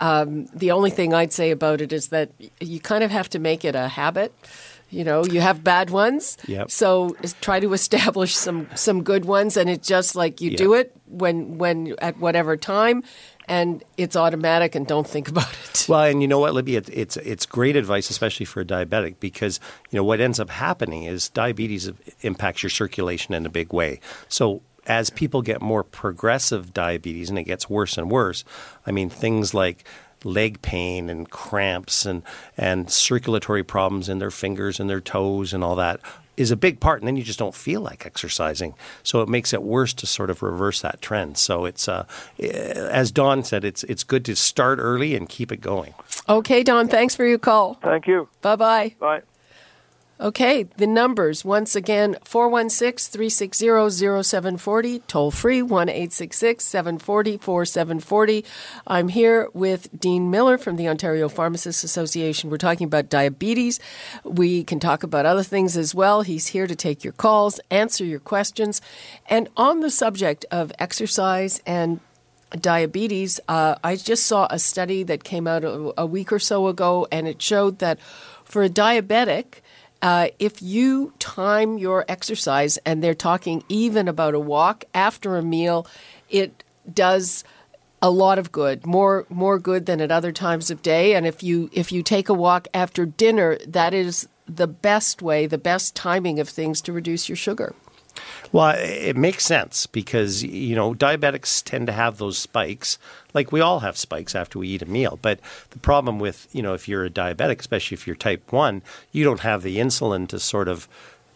Um, 0.01 0.47
the 0.47 0.71
only 0.73 0.91
thing 0.91 1.15
I'd 1.15 1.33
say 1.33 1.51
about 1.51 1.81
it 1.81 1.93
is 1.93 2.09
that 2.09 2.31
you 2.61 2.81
kind 2.81 3.05
of 3.05 3.11
have 3.11 3.29
to 3.31 3.39
make 3.39 3.65
it 3.65 3.75
a 3.75 3.89
habit. 3.89 4.35
You 4.91 5.03
know, 5.03 5.25
you 5.25 5.41
have 5.41 5.65
bad 5.65 5.91
ones, 5.91 6.37
yep. 6.47 6.71
so 6.71 7.17
try 7.41 7.59
to 7.59 7.73
establish 7.73 8.37
some 8.37 8.69
some 8.77 9.03
good 9.03 9.25
ones, 9.25 9.57
and 9.57 9.69
it's 9.69 9.89
just 9.89 10.15
like 10.15 10.41
you 10.41 10.51
yep. 10.51 10.59
do 10.59 10.75
it 10.75 10.97
when 11.09 11.59
when 11.59 11.97
at 12.01 12.19
whatever 12.19 12.57
time, 12.57 13.03
and 13.49 13.83
it's 13.97 14.15
automatic, 14.15 14.77
and 14.77 14.87
don't 14.87 15.07
think 15.07 15.29
about 15.29 15.53
it. 15.65 15.87
Well, 15.89 16.05
and 16.05 16.23
you 16.23 16.29
know 16.29 16.39
what, 16.39 16.55
Libby, 16.55 16.77
it, 16.77 16.89
it's 16.93 17.17
it's 17.17 17.45
great 17.45 17.75
advice, 17.75 18.09
especially 18.09 18.47
for 18.47 18.61
a 18.61 18.65
diabetic, 18.65 19.17
because 19.19 19.59
you 19.91 19.97
know 19.97 20.05
what 20.05 20.21
ends 20.21 20.39
up 20.39 20.51
happening 20.51 21.05
is 21.05 21.29
diabetes 21.29 21.91
impacts 22.21 22.63
your 22.63 22.71
circulation 22.71 23.35
in 23.35 23.47
a 23.47 23.51
big 23.51 23.73
way. 23.73 23.99
So 24.29 24.63
as 24.87 25.11
people 25.11 25.43
get 25.43 25.63
more 25.63 25.83
progressive 25.83 26.75
diabetes 26.75 27.31
and 27.31 27.39
it 27.39 27.45
gets 27.45 27.69
worse 27.69 27.97
and 27.97 28.11
worse, 28.11 28.45
I 28.87 28.93
mean, 28.93 29.11
things 29.11 29.55
like 29.55 29.85
leg 30.25 30.63
pain 30.63 31.11
and 31.11 31.31
cramps 31.31 32.07
and, 32.07 32.23
and 32.57 32.91
circulatory 32.91 33.63
problems 33.63 34.09
in 34.09 34.19
their 34.19 34.31
fingers 34.31 34.81
and 34.81 34.89
their 34.89 35.01
toes 35.01 35.53
and 35.53 35.63
all 35.63 35.77
that 35.77 36.01
is 36.37 36.51
a 36.51 36.57
big 36.57 36.81
part. 36.81 37.01
And 37.01 37.07
then 37.07 37.17
you 37.17 37.23
just 37.23 37.39
don't 37.39 37.55
feel 37.55 37.81
like 37.81 38.07
exercising. 38.07 38.75
So 39.03 39.23
it 39.23 39.29
makes 39.29 39.53
it 39.53 39.63
worse 39.63 39.93
to 39.95 40.07
sort 40.07 40.31
of 40.31 40.43
reverse 40.43 40.81
that 40.81 41.01
trend. 41.01 41.39
So 41.39 41.65
it's, 41.65 41.89
uh, 41.89 42.07
as 42.41 43.13
Don 43.13 43.45
said, 43.45 43.65
it's, 43.65 43.85
it's 43.85 44.03
good 44.03 44.25
to 44.25 44.35
start 44.35 44.79
early 44.81 45.15
and 45.15 45.29
keep 45.29 45.53
it 45.53 45.61
going. 45.61 45.95
Okay, 46.29 46.63
Don, 46.63 46.89
thanks 46.89 47.15
for 47.15 47.25
your 47.25 47.39
call. 47.39 47.75
Thank 47.83 48.07
you. 48.07 48.29
Bye-bye. 48.43 48.97
Bye. 48.99 49.23
Okay, 50.21 50.63
the 50.77 50.87
numbers 50.87 51.45
once 51.45 51.75
again 51.75 52.15
416 52.23 53.11
360 53.11 53.67
0740, 54.23 55.01
toll 55.09 55.33
free 55.33 55.61
1 55.61 55.89
740 55.89 57.37
4740. 57.39 58.45
I'm 58.87 59.09
here 59.09 59.49
with 59.53 59.89
Dean 59.99 60.31
Miller 60.31 60.57
from 60.57 60.77
the 60.77 60.87
Ontario 60.87 61.29
Pharmacists 61.29 61.83
Association. 61.83 62.49
We're 62.49 62.59
talking 62.59 62.85
about 62.85 63.11
diabetes. 63.11 63.81
We 64.23 64.63
can 64.63 64.79
talk 64.79 65.03
about 65.03 65.27
other 65.27 65.43
things 65.43 65.77
as 65.77 65.97
well. 65.97 66.23
He's 66.23 66.47
here 66.47 66.69
to 66.69 66.77
take 66.77 67.03
your 67.03 67.13
calls, 67.15 67.59
answer 67.69 68.05
your 68.05 68.21
questions. 68.21 68.81
And 69.29 69.49
on 69.57 69.81
the 69.81 69.91
subject 69.91 70.47
of 70.53 70.71
exercise 70.79 71.61
and 71.67 71.99
diabetes, 72.61 73.41
uh, 73.49 73.75
I 73.83 73.97
just 73.97 74.27
saw 74.27 74.47
a 74.49 74.61
study 74.61 75.03
that 75.03 75.25
came 75.25 75.49
out 75.49 75.65
a, 75.65 75.93
a 76.03 76.07
week 76.07 76.33
or 76.33 76.39
so 76.39 76.69
ago, 76.69 77.09
and 77.11 77.27
it 77.27 77.43
showed 77.43 77.81
that 77.81 77.99
for 78.45 78.63
a 78.63 78.69
diabetic, 78.69 79.61
uh, 80.05 80.29
if 80.39 80.61
you 80.61 81.15
time 81.19 81.79
your 81.79 82.05
exercise, 82.09 82.77
and 82.85 83.03
they're 83.03 83.15
talking 83.15 83.65
even 83.71 84.07
about 84.07 84.35
a 84.35 84.39
walk 84.39 84.85
after 84.93 85.39
a 85.39 85.43
meal, 85.43 85.87
it 86.29 86.63
does 86.93 87.43
a 88.03 88.11
lot 88.11 88.39
of 88.39 88.53
good, 88.53 88.85
more 88.85 89.25
more 89.31 89.59
good 89.59 89.87
than 89.87 90.03
at 90.03 90.13
other 90.13 90.31
times 90.31 90.71
of 90.71 90.83
day. 90.83 91.15
And 91.15 91.27
if 91.27 91.43
you 91.43 91.71
if 91.73 91.91
you 91.91 92.03
take 92.03 92.29
a 92.29 92.35
walk 92.35 92.69
after 92.75 93.07
dinner, 93.07 93.57
that 93.67 93.95
is 93.95 94.29
the 94.47 94.67
best 94.67 95.23
way, 95.23 95.47
the 95.47 95.57
best 95.57 95.97
timing 95.97 96.39
of 96.39 96.51
things 96.51 96.83
to 96.83 96.93
reduce 96.93 97.27
your 97.27 97.37
sugar. 97.37 97.75
Well, 98.53 98.77
it 98.79 99.17
makes 99.17 99.45
sense 99.45 99.87
because 99.87 100.43
you 100.43 100.77
know 100.77 100.95
diabetics 100.95 101.63
tend 101.63 101.87
to 101.89 101.93
have 101.93 102.19
those 102.19 102.39
spikes. 102.39 102.99
Like 103.33 103.53
we 103.53 103.61
all 103.61 103.81
have 103.81 103.97
spikes 103.97 104.35
after 104.35 104.59
we 104.59 104.69
eat 104.69 104.83
a 104.83 104.87
meal, 104.87 105.19
but 105.21 105.41
the 105.71 105.79
problem 105.79 106.19
with 106.19 106.49
you 106.53 106.63
know 106.63 106.75
if 106.75 106.89
you're 106.89 107.05
a 107.05 107.11
diabetic, 107.11 107.61
especially 107.61 107.95
if 107.95 108.07
you're 108.07 108.17
type 108.17 108.53
one, 108.53 108.83
you 109.13 109.25
don't 109.25 109.41
have 109.41 109.63
the 109.63 109.79
insulin 109.79 110.29
to 110.29 110.39
sort 110.39 110.69
of 110.69 110.89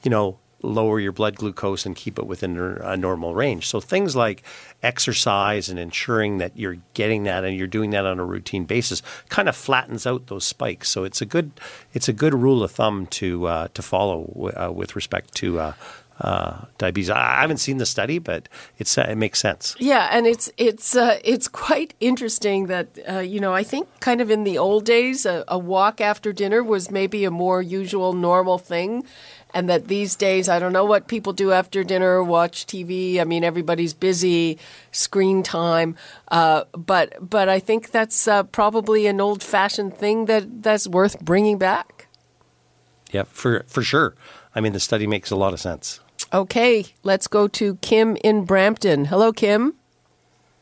you 0.03 0.11
know 0.11 0.39
lower 0.63 0.99
your 0.99 1.13
blood 1.13 1.37
glucose 1.37 1.87
and 1.87 1.95
keep 1.95 2.19
it 2.19 2.27
within 2.27 2.59
a 2.59 2.97
normal 2.97 3.35
range. 3.35 3.69
So 3.69 3.81
things 3.81 4.17
like 4.17 4.43
exercise 4.83 5.69
and 5.69 5.79
ensuring 5.79 6.39
that 6.39 6.57
you're 6.57 6.79
getting 6.95 7.25
that 7.25 7.45
and 7.45 7.57
you're 7.57 7.67
doing 7.67 7.91
that 7.91 8.05
on 8.05 8.19
a 8.19 8.25
routine 8.25 8.65
basis 8.65 9.03
kind 9.29 9.49
of 9.49 9.57
flattens 9.57 10.07
out 10.07 10.27
those 10.27 10.45
spikes. 10.45 10.89
So 10.89 11.05
it's 11.05 11.21
a 11.21 11.27
good 11.27 11.53
it's 11.95 12.09
a 12.09 12.13
good 12.13 12.35
rule 12.35 12.63
of 12.63 12.73
thumb 12.73 13.07
to 13.07 13.47
uh, 13.47 13.69
to 13.75 13.83
follow 13.83 14.53
uh, 14.57 14.73
with 14.73 14.97
respect 14.97 15.35
to 15.37 15.61
uh, 15.61 15.73
uh, 16.21 16.65
diabetes. 16.79 17.11
I 17.11 17.41
haven't 17.41 17.59
seen 17.59 17.79
the 17.79 17.87
study, 17.87 18.19
but 18.19 18.49
it's 18.79 18.99
uh, 18.99 19.07
it 19.09 19.17
makes 19.17 19.39
sense. 19.39 19.77
Yeah, 19.79 20.09
and 20.11 20.27
it's 20.27 20.51
it's 20.57 20.97
uh, 20.97 21.19
it's 21.23 21.49
quite 21.49 21.95
interesting 22.01 22.67
that 22.67 22.99
uh, 23.09 23.19
you 23.19 23.41
know 23.41 23.55
I 23.55 23.63
think 23.63 23.89
kind 24.01 24.21
of 24.21 24.31
in 24.31 24.45
the 24.45 24.59
old 24.59 24.85
days 24.85 25.25
a, 25.27 25.45
a, 25.47 25.59
walk 25.59 26.01
after 26.01 26.33
dinner 26.33 26.63
was 26.63 26.91
maybe 26.91 27.25
a 27.25 27.31
more 27.31 27.63
usual 27.63 28.15
normal 28.15 28.59
thing, 28.59 29.05
and 29.55 29.69
that 29.69 29.87
these 29.87 30.17
days 30.17 30.49
I 30.49 30.59
don't 30.59 30.73
know 30.73 30.85
what 30.85 31.07
people 31.07 31.33
do 31.33 31.53
after 31.53 31.85
dinner, 31.85 32.23
watch 32.23 32.67
TV. 32.67 33.21
I 33.21 33.25
mean 33.25 33.45
everybody's 33.45 33.95
busy, 33.95 34.59
screen 34.91 35.45
time, 35.45 35.97
uh, 36.33 36.65
but 36.73 37.15
but 37.21 37.49
I 37.49 37.61
think 37.61 37.93
that's 37.93 38.27
uh, 38.27 38.43
probably 38.43 39.07
an 39.07 39.21
old 39.21 39.43
fashioned 39.43 39.97
thing 39.97 40.25
that 40.25 40.65
that's 40.65 40.89
worth 40.89 41.21
bringing 41.21 41.59
back. 41.59 42.09
Yeah, 43.13 43.23
for 43.29 43.65
for 43.69 43.83
sure. 43.83 44.17
I 44.53 44.61
mean 44.61 44.73
the 44.73 44.81
study 44.81 45.07
makes 45.07 45.31
a 45.31 45.37
lot 45.37 45.53
of 45.53 45.61
sense. 45.61 46.01
Okay, 46.33 46.85
let's 47.03 47.27
go 47.27 47.49
to 47.49 47.77
Kim 47.77 48.17
in 48.23 48.45
Brampton. 48.45 49.07
Hello, 49.07 49.33
Kim. 49.33 49.75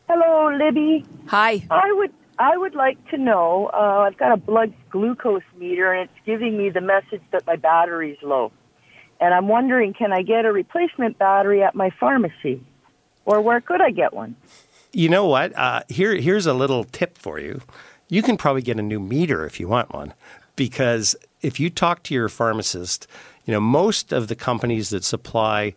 Hello, 0.09 0.57
Libby. 0.57 1.05
Hi. 1.27 1.67
I 1.71 1.93
would 1.93 2.13
I 2.39 2.57
would 2.57 2.75
like 2.75 3.05
to 3.11 3.19
know. 3.19 3.71
Uh, 3.73 4.05
I've 4.07 4.17
got 4.17 4.33
a 4.33 4.37
blood 4.37 4.73
glucose 4.91 5.43
meter, 5.59 5.93
and 5.93 6.09
it's 6.09 6.27
giving 6.27 6.57
me 6.57 6.71
the 6.71 6.81
message 6.81 7.23
that 7.33 7.47
my 7.47 7.57
battery's 7.57 8.19
low. 8.23 8.53
And 9.21 9.35
I'm 9.35 9.49
wondering, 9.49 9.95
can 9.95 10.13
I 10.13 10.23
get 10.23 10.45
a 10.45 10.53
replacement 10.53 11.19
battery 11.19 11.63
at 11.63 11.75
my 11.75 11.91
pharmacy, 11.99 12.63
or 13.25 13.41
where 13.41 13.61
could 13.61 13.81
I 13.81 13.91
get 13.91 14.13
one? 14.13 14.37
You 14.93 15.09
know 15.09 15.27
what? 15.27 15.57
Uh, 15.57 15.81
here, 15.89 16.15
here's 16.15 16.47
a 16.47 16.55
little 16.55 16.85
tip 16.85 17.19
for 17.19 17.41
you. 17.41 17.61
You 18.09 18.23
can 18.23 18.37
probably 18.37 18.63
get 18.63 18.79
a 18.79 18.83
new 18.83 19.01
meter 19.01 19.45
if 19.47 19.59
you 19.59 19.67
want 19.67 19.93
one, 19.93 20.15
because 20.55 21.17
if 21.43 21.59
you 21.59 21.71
talk 21.71 22.03
to 22.05 22.15
your 22.15 22.29
pharmacist 22.29 23.09
you 23.47 23.53
know, 23.53 23.61
most 23.61 24.13
of 24.13 24.29
the 24.29 24.37
companies 24.37 24.91
that 24.91 25.05
supply 25.05 25.75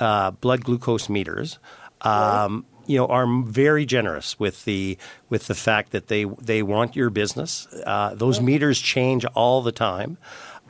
uh, 0.00 0.30
blood 0.30 0.64
glucose 0.64 1.08
meters 1.08 1.58
um, 2.02 2.64
you 2.86 2.96
know, 2.96 3.06
are 3.06 3.26
very 3.42 3.84
generous 3.84 4.38
with 4.38 4.64
the 4.64 4.96
with 5.28 5.46
the 5.46 5.54
fact 5.54 5.92
that 5.92 6.08
they 6.08 6.24
they 6.24 6.62
want 6.62 6.96
your 6.96 7.10
business. 7.10 7.68
Uh, 7.84 8.14
those 8.14 8.40
meters 8.40 8.80
change 8.80 9.24
all 9.26 9.62
the 9.62 9.72
time. 9.72 10.16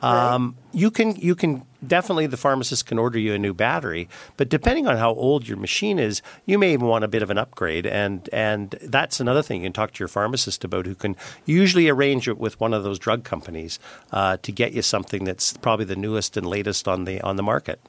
Um, 0.01 0.55
you 0.73 0.91
can 0.91 1.15
you 1.15 1.35
can 1.35 1.63
definitely 1.85 2.27
the 2.27 2.37
pharmacist 2.37 2.85
can 2.85 2.97
order 2.97 3.19
you 3.19 3.33
a 3.33 3.39
new 3.39 3.53
battery, 3.53 4.07
but 4.37 4.49
depending 4.49 4.87
on 4.87 4.97
how 4.97 5.13
old 5.13 5.47
your 5.47 5.57
machine 5.57 5.99
is, 5.99 6.21
you 6.45 6.57
may 6.57 6.73
even 6.73 6.87
want 6.87 7.03
a 7.03 7.07
bit 7.07 7.21
of 7.21 7.29
an 7.29 7.37
upgrade, 7.37 7.85
and 7.85 8.29
and 8.31 8.71
that's 8.81 9.19
another 9.19 9.41
thing 9.41 9.61
you 9.61 9.65
can 9.67 9.73
talk 9.73 9.93
to 9.93 9.99
your 9.99 10.07
pharmacist 10.07 10.63
about, 10.63 10.85
who 10.85 10.95
can 10.95 11.15
usually 11.45 11.89
arrange 11.89 12.27
it 12.27 12.37
with 12.37 12.59
one 12.59 12.73
of 12.73 12.83
those 12.83 12.99
drug 12.99 13.23
companies 13.23 13.79
uh, 14.11 14.37
to 14.41 14.51
get 14.51 14.73
you 14.73 14.81
something 14.81 15.23
that's 15.23 15.55
probably 15.57 15.85
the 15.85 15.95
newest 15.95 16.37
and 16.37 16.45
latest 16.45 16.87
on 16.87 17.05
the 17.05 17.21
on 17.21 17.35
the 17.35 17.43
market. 17.43 17.79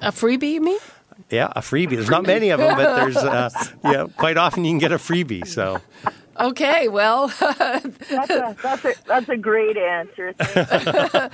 A 0.00 0.12
freebie, 0.12 0.52
you 0.52 0.60
mean? 0.60 0.78
Yeah, 1.30 1.50
a 1.56 1.60
freebie. 1.60 1.90
There's 1.90 2.10
not 2.10 2.26
many 2.26 2.50
of 2.50 2.60
them, 2.60 2.76
but 2.76 2.96
there's 2.96 3.16
uh, 3.16 3.50
yeah, 3.84 4.06
quite 4.16 4.36
often 4.36 4.64
you 4.64 4.72
can 4.72 4.78
get 4.78 4.92
a 4.92 4.96
freebie. 4.96 5.46
So. 5.46 5.80
Okay, 6.38 6.88
well, 6.88 7.28
That's 7.28 8.30
a, 8.30 8.56
that's 8.62 8.84
a, 8.84 8.94
that's 9.06 9.28
a 9.28 9.36
great 9.36 9.76
answer. 9.76 10.34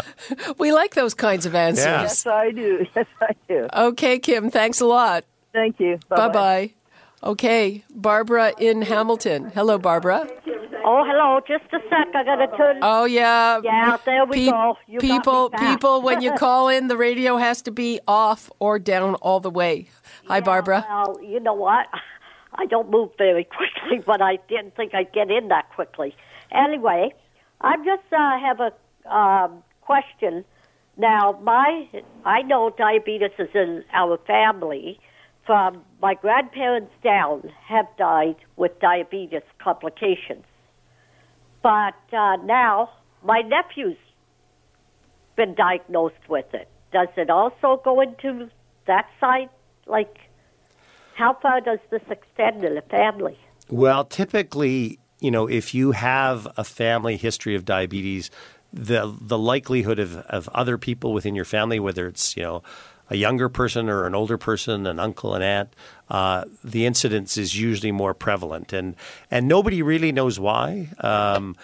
We 0.59 0.73
like 0.73 0.95
those 0.95 1.15
kinds 1.15 1.47
of 1.47 1.55
answers. 1.55 1.85
Yeah. 1.85 2.03
yes, 2.03 2.27
I 2.27 2.51
do. 2.53 2.87
Yes, 2.97 3.07
I 3.21 3.33
do. 3.49 3.67
Okay, 3.75 4.19
Kim, 4.19 4.51
thanks 4.51 4.81
a 4.81 4.87
lot. 4.87 5.25
Thank 5.53 5.81
you. 5.81 5.99
Bye 6.09 6.29
bye. 6.29 6.71
Okay, 7.23 7.85
Barbara 7.95 8.53
in 8.59 8.83
Hamilton. 8.83 9.51
Hello, 9.55 9.79
Barbara. 9.79 10.27
Oh, 10.85 11.05
hello. 11.07 11.41
Just 11.47 11.73
a 11.73 11.79
sec. 11.89 12.09
I 12.15 12.25
got 12.25 12.37
to 12.37 12.57
turn. 12.57 12.79
Oh 12.83 13.05
yeah. 13.05 13.61
Yeah, 13.63 13.97
there 14.05 14.25
we 14.25 14.47
Pe- 14.47 14.51
go. 14.51 14.77
You 14.89 14.99
got 15.01 15.07
me 15.09 15.15
people, 15.19 15.49
back. 15.51 15.61
people, 15.61 16.03
when 16.03 16.21
you 16.23 16.33
call 16.37 16.69
in, 16.69 16.89
the 16.89 16.97
radio 16.97 17.37
has 17.37 17.63
to 17.63 17.71
be 17.71 18.01
off 18.09 18.51
or 18.59 18.79
down 18.81 19.15
all 19.17 19.39
the 19.41 19.51
way. 19.51 19.89
Hi, 20.27 20.41
Barbara. 20.41 20.85
Well, 20.89 21.19
you 21.23 21.39
know 21.41 21.55
what? 21.55 21.87
I 22.55 22.67
don't 22.67 22.91
move 22.91 23.11
very 23.19 23.45
quickly, 23.59 24.03
but 24.05 24.21
I 24.23 24.39
didn't 24.49 24.77
think 24.77 24.95
I'd 24.95 25.13
get 25.13 25.31
in 25.31 25.49
that 25.49 25.71
quickly. 25.75 26.15
Anyway, 26.51 27.15
I 27.61 27.77
just 27.79 28.13
uh, 28.13 28.39
have 28.39 28.61
a 28.61 29.15
um, 29.15 29.63
question. 29.81 30.45
Now, 30.97 31.39
my 31.43 31.89
I 32.25 32.43
know 32.43 32.71
diabetes 32.71 33.31
is 33.39 33.49
in 33.55 33.85
our 33.93 34.19
family. 34.19 35.01
From 35.47 35.83
my 36.01 36.15
grandparents 36.15 36.93
down 37.03 37.51
have 37.67 37.87
died 37.99 38.37
with 38.57 38.79
diabetes 38.79 39.43
complications, 39.59 40.45
but 41.63 41.97
uh, 42.13 42.37
now 42.45 42.91
my 43.25 43.41
nephew's 43.41 43.97
been 45.37 45.55
diagnosed 45.55 46.29
with 46.29 46.47
it. 46.53 46.69
Does 46.93 47.09
it 47.17 47.31
also 47.31 47.81
go 47.85 48.01
into 48.01 48.51
that 48.87 49.07
side? 49.19 49.49
Like, 49.87 50.17
how 51.15 51.37
far 51.41 51.61
does 51.61 51.79
this 51.91 52.03
extend 52.11 52.65
in 52.65 52.75
the 52.75 52.83
family? 52.83 53.39
Well, 53.69 54.05
typically, 54.05 54.99
you 55.21 55.31
know, 55.31 55.47
if 55.49 55.75
you 55.75 55.93
have 55.93 56.49
a 56.57 56.65
family 56.65 57.17
history 57.17 57.55
of 57.55 57.65
diabetes, 57.65 58.31
the 58.73 59.15
the 59.21 59.39
likelihood 59.39 59.99
of, 59.99 60.17
of 60.17 60.49
other 60.49 60.79
people 60.79 61.13
within 61.13 61.35
your 61.35 61.45
family, 61.45 61.79
whether 61.79 62.07
it's 62.07 62.37
you 62.37 62.43
know 62.43 62.63
a 63.11 63.17
younger 63.17 63.49
person 63.49 63.91
or 63.91 64.07
an 64.07 64.15
older 64.15 64.39
person, 64.39 64.87
an 64.87 64.99
uncle, 64.99 65.35
an 65.35 65.43
aunt, 65.43 65.75
uh, 66.09 66.45
the 66.65 66.87
incidence 66.87 67.37
is 67.37 67.59
usually 67.59 67.93
more 67.93 68.15
prevalent, 68.15 68.73
and 68.73 68.97
and 69.31 69.47
nobody 69.47 69.83
really 69.83 70.13
knows 70.13 70.41
why. 70.41 70.89
Um, 71.01 71.57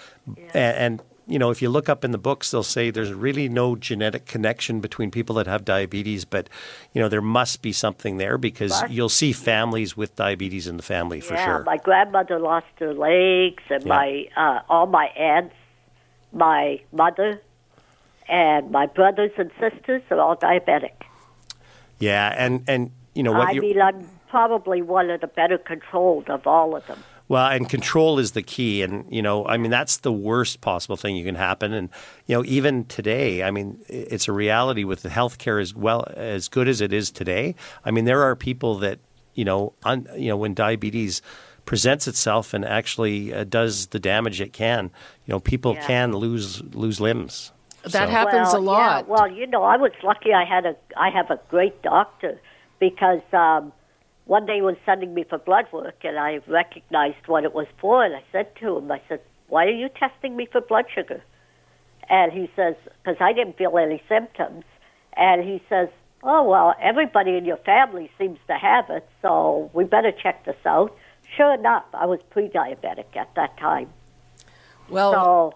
and, 0.53 1.01
and 1.01 1.03
you 1.29 1.39
know, 1.39 1.51
if 1.51 1.61
you 1.61 1.69
look 1.69 1.89
up 1.91 2.05
in 2.05 2.11
the 2.11 2.19
books, 2.19 2.51
they'll 2.51 2.63
say 2.63 2.91
there's 2.91 3.13
really 3.13 3.49
no 3.51 3.77
genetic 3.77 4.25
connection 4.25 4.81
between 4.81 5.11
people 5.11 5.35
that 5.37 5.47
have 5.47 5.63
diabetes, 5.65 6.25
but 6.25 6.49
you 6.95 7.03
know 7.03 7.09
there 7.09 7.21
must 7.21 7.61
be 7.61 7.73
something 7.73 8.17
there 8.17 8.39
because 8.39 8.71
What? 8.71 8.91
you'll 8.91 9.11
see 9.11 9.33
families 9.33 9.97
with 9.97 10.17
diabetes 10.17 10.67
in 10.67 10.79
the 10.79 10.83
family 10.83 11.21
for 11.21 11.35
yeah, 11.35 11.45
sure. 11.45 11.65
my 11.65 11.77
grandmother 11.77 12.39
lost 12.39 12.67
her 12.79 12.95
legs, 12.95 13.63
and 13.69 13.85
Yeah. 13.85 13.89
my 13.89 14.29
uh, 14.37 14.61
all 14.71 14.87
my 14.87 15.07
aunts, 15.09 15.55
my 16.33 16.81
mother, 16.93 17.41
and 18.27 18.71
my 18.71 18.87
brothers 18.87 19.33
and 19.37 19.51
sisters 19.61 20.03
are 20.11 20.19
all 20.21 20.37
diabetic. 20.37 20.93
Yeah, 21.99 22.35
and 22.37 22.65
and 22.67 22.91
you 23.15 23.23
know 23.23 23.33
what 23.33 23.49
I 23.49 23.53
mean, 23.53 23.81
I'm 23.81 24.09
probably 24.29 24.81
one 24.83 25.11
of 25.11 25.21
the 25.21 25.27
better 25.27 25.59
controlled 25.59 26.31
of 26.31 26.47
all 26.47 26.75
of 26.75 26.87
them. 26.87 27.03
Well, 27.29 27.47
and 27.47 27.69
control 27.69 28.19
is 28.19 28.33
the 28.33 28.43
key, 28.43 28.83
and 28.83 29.05
you 29.13 29.23
know, 29.23 29.47
I 29.47 29.57
mean, 29.59 29.71
that's 29.71 29.99
the 29.99 30.13
worst 30.13 30.61
possible 30.61 30.97
thing 30.97 31.15
you 31.17 31.25
can 31.25 31.35
happen, 31.35 31.73
and 31.73 31.89
you 32.27 32.37
know, 32.37 32.45
even 32.47 32.85
today, 32.87 33.43
I 33.43 33.51
mean, 33.51 33.79
it's 33.89 34.29
a 34.29 34.33
reality 34.33 34.85
with 34.85 35.03
the 35.03 35.09
healthcare 35.11 35.61
as 35.61 35.75
well 35.75 36.05
as 36.17 36.49
good 36.49 36.69
as 36.69 36.81
it 36.81 36.93
is 36.93 37.11
today. 37.11 37.55
I 37.85 37.91
mean, 37.91 38.05
there 38.07 38.23
are 38.23 38.35
people 38.37 38.77
that 38.79 38.99
you 39.35 39.45
know, 39.45 39.73
un, 39.85 40.09
you 40.17 40.29
know, 40.29 40.37
when 40.37 40.53
diabetes 40.55 41.23
presents 41.65 42.09
itself 42.09 42.55
and 42.55 42.65
actually 42.65 43.33
uh, 43.33 43.45
does 43.45 43.89
the 43.89 44.01
damage 44.01 44.41
it 44.41 44.53
can, 44.53 44.91
you 45.27 45.33
know, 45.33 45.39
people 45.39 45.75
Yeah. 45.75 45.87
can 45.87 46.13
lose 46.17 46.63
lose 46.75 46.99
limbs. 47.01 47.53
That 47.83 47.93
So- 47.93 48.07
happens 48.09 48.49
well, 48.53 48.57
a 48.57 48.61
lot. 48.61 49.05
Yeah, 49.07 49.13
well, 49.15 49.29
you 49.31 49.47
know, 49.47 49.63
I 49.63 49.77
was 49.77 49.93
lucky. 50.03 50.33
I 50.33 50.45
had 50.45 50.67
a 50.67 50.75
I 50.97 51.11
have 51.11 51.31
a 51.31 51.39
great 51.51 51.81
doctor 51.83 52.41
because 52.81 53.21
um, 53.33 53.73
one 54.29 54.47
day 54.47 54.57
he 54.57 54.63
was 54.63 54.77
sending 54.87 55.13
me 55.15 55.25
for 55.25 55.39
blood 55.39 55.67
work, 55.73 55.97
and 56.05 56.17
I 56.19 56.41
recognized 56.47 57.27
what 57.27 57.43
it 57.45 57.53
was 57.55 57.67
for, 57.81 58.05
and 58.05 58.15
I 58.15 58.23
said 58.31 58.55
to 58.61 58.77
him, 58.77 58.93
I 58.93 59.01
said, 59.09 59.21
"Why 59.49 59.65
are 59.67 59.79
you 59.83 59.89
testing 59.89 60.37
me 60.37 60.45
for 60.53 60.61
blood 60.61 60.85
sugar?" 60.95 61.21
And 62.09 62.31
he 62.33 62.45
says, 62.55 62.77
"Because 63.03 63.19
I 63.21 63.33
didn't 63.33 63.57
feel 63.59 63.77
any 63.79 64.01
symptoms," 64.09 64.65
and 65.17 65.43
he 65.43 65.57
says. 65.69 65.89
Oh 66.25 66.43
well, 66.43 66.75
everybody 66.83 67.37
in 67.37 67.45
your 67.45 67.59
family 67.59 68.11
seems 68.19 68.41
to 68.49 68.55
have 68.55 68.87
it, 68.91 69.05
so 69.23 69.71
we 69.73 69.85
better 69.85 70.11
check 70.11 70.45
this 70.47 70.57
out. 70.67 70.91
Sure 71.37 71.55
enough, 71.55 71.85
I 71.95 72.07
was 72.07 72.19
pre-diabetic 72.31 73.15
at 73.15 73.33
that 73.37 73.57
time. 73.57 73.89
well, 74.89 75.13
So, 75.13 75.55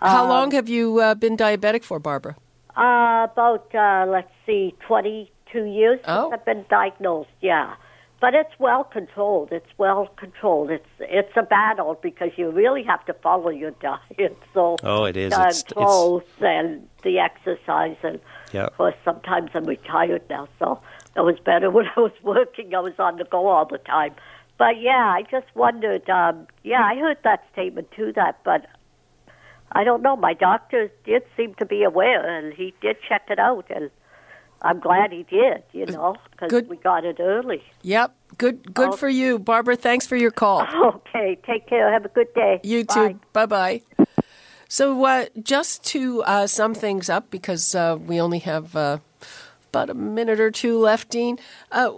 how 0.00 0.22
um, 0.24 0.30
long 0.30 0.50
have 0.52 0.70
you 0.70 1.00
uh, 1.00 1.14
been 1.14 1.36
diabetic 1.36 1.84
for, 1.84 1.98
Barbara? 1.98 2.34
Uh, 2.74 3.26
about 3.30 3.66
uh, 3.74 4.06
let's 4.08 4.32
see, 4.46 4.74
twenty-two 4.88 5.64
years 5.66 5.98
since 5.98 6.08
Oh. 6.08 6.30
I've 6.32 6.46
been 6.46 6.64
diagnosed. 6.70 7.28
Yeah, 7.42 7.74
but 8.20 8.34
it's 8.34 8.52
well 8.58 8.84
controlled. 8.84 9.50
It's 9.50 9.70
well 9.78 10.06
controlled. 10.16 10.70
It's 10.70 10.88
it's 11.00 11.32
a 11.36 11.42
battle 11.42 11.98
because 12.02 12.30
you 12.36 12.50
really 12.50 12.82
have 12.84 13.04
to 13.06 13.14
follow 13.14 13.48
your 13.50 13.70
diet. 13.72 14.36
So 14.54 14.76
Oh, 14.82 15.04
it 15.04 15.16
is. 15.16 15.32
It's- 15.32 15.62
it's- 15.70 16.22
and 16.40 16.88
the 17.02 17.18
exercise 17.18 17.96
and 18.02 18.20
Yeah. 18.52 18.64
of 18.66 18.76
course 18.76 18.94
sometimes 19.04 19.50
I'm 19.54 19.64
retired 19.64 20.22
now, 20.28 20.48
so 20.58 20.80
it 21.16 21.20
was 21.22 21.38
better 21.40 21.70
when 21.76 21.86
I 21.96 22.00
was 22.00 22.12
working. 22.22 22.74
I 22.74 22.80
was 22.80 22.98
on 22.98 23.16
the 23.16 23.24
go 23.24 23.46
all 23.48 23.64
the 23.64 23.78
time. 23.78 24.14
But 24.58 24.78
yeah, 24.78 25.10
I 25.18 25.22
just 25.22 25.46
wondered. 25.54 26.08
Um, 26.10 26.46
yeah, 26.62 26.84
I 26.84 26.94
heard 26.96 27.16
that 27.24 27.44
statement 27.52 27.90
too. 27.92 28.12
That, 28.12 28.40
but 28.44 28.66
I 29.72 29.84
don't 29.84 30.02
know. 30.02 30.16
My 30.16 30.34
doctor 30.34 30.90
did 31.04 31.22
seem 31.36 31.54
to 31.54 31.64
be 31.64 31.82
aware, 31.84 32.26
and 32.28 32.52
he 32.52 32.74
did 32.82 32.96
check 33.08 33.22
it 33.30 33.38
out, 33.38 33.64
and 33.70 33.90
I'm 34.62 34.78
glad 34.80 35.12
he 35.12 35.22
did. 35.24 35.62
You 35.72 35.86
know, 35.86 36.16
because 36.32 36.68
we 36.68 36.76
got 36.76 37.04
it 37.04 37.18
early. 37.20 37.62
Yep. 37.82 38.14
Good. 38.38 38.74
Good 38.74 38.90
Oh. 38.90 38.96
for 38.96 39.08
you, 39.08 39.38
Barbara. 39.38 39.76
Thanks 39.76 40.06
for 40.06 40.16
your 40.16 40.30
call. 40.30 40.66
Okay, 41.10 41.38
take 41.44 41.66
care. 41.66 41.92
Have 41.92 42.04
a 42.04 42.08
good 42.08 42.32
day. 42.34 42.60
You 42.62 42.84
Bye. 42.84 43.12
too. 43.12 43.20
Bye 43.32 43.46
bye. 43.46 43.82
So, 44.68 45.04
uh, 45.04 45.26
just 45.42 45.82
to 45.86 46.22
uh, 46.22 46.46
sum 46.46 46.74
things 46.74 47.10
up, 47.10 47.30
because 47.30 47.74
uh, 47.74 47.98
we 48.00 48.20
only 48.20 48.38
have 48.40 48.76
uh, 48.76 48.98
about 49.70 49.90
a 49.90 49.94
minute 49.94 50.38
or 50.38 50.50
two 50.52 50.78
left, 50.78 51.10
Dean, 51.10 51.38
uh, 51.72 51.90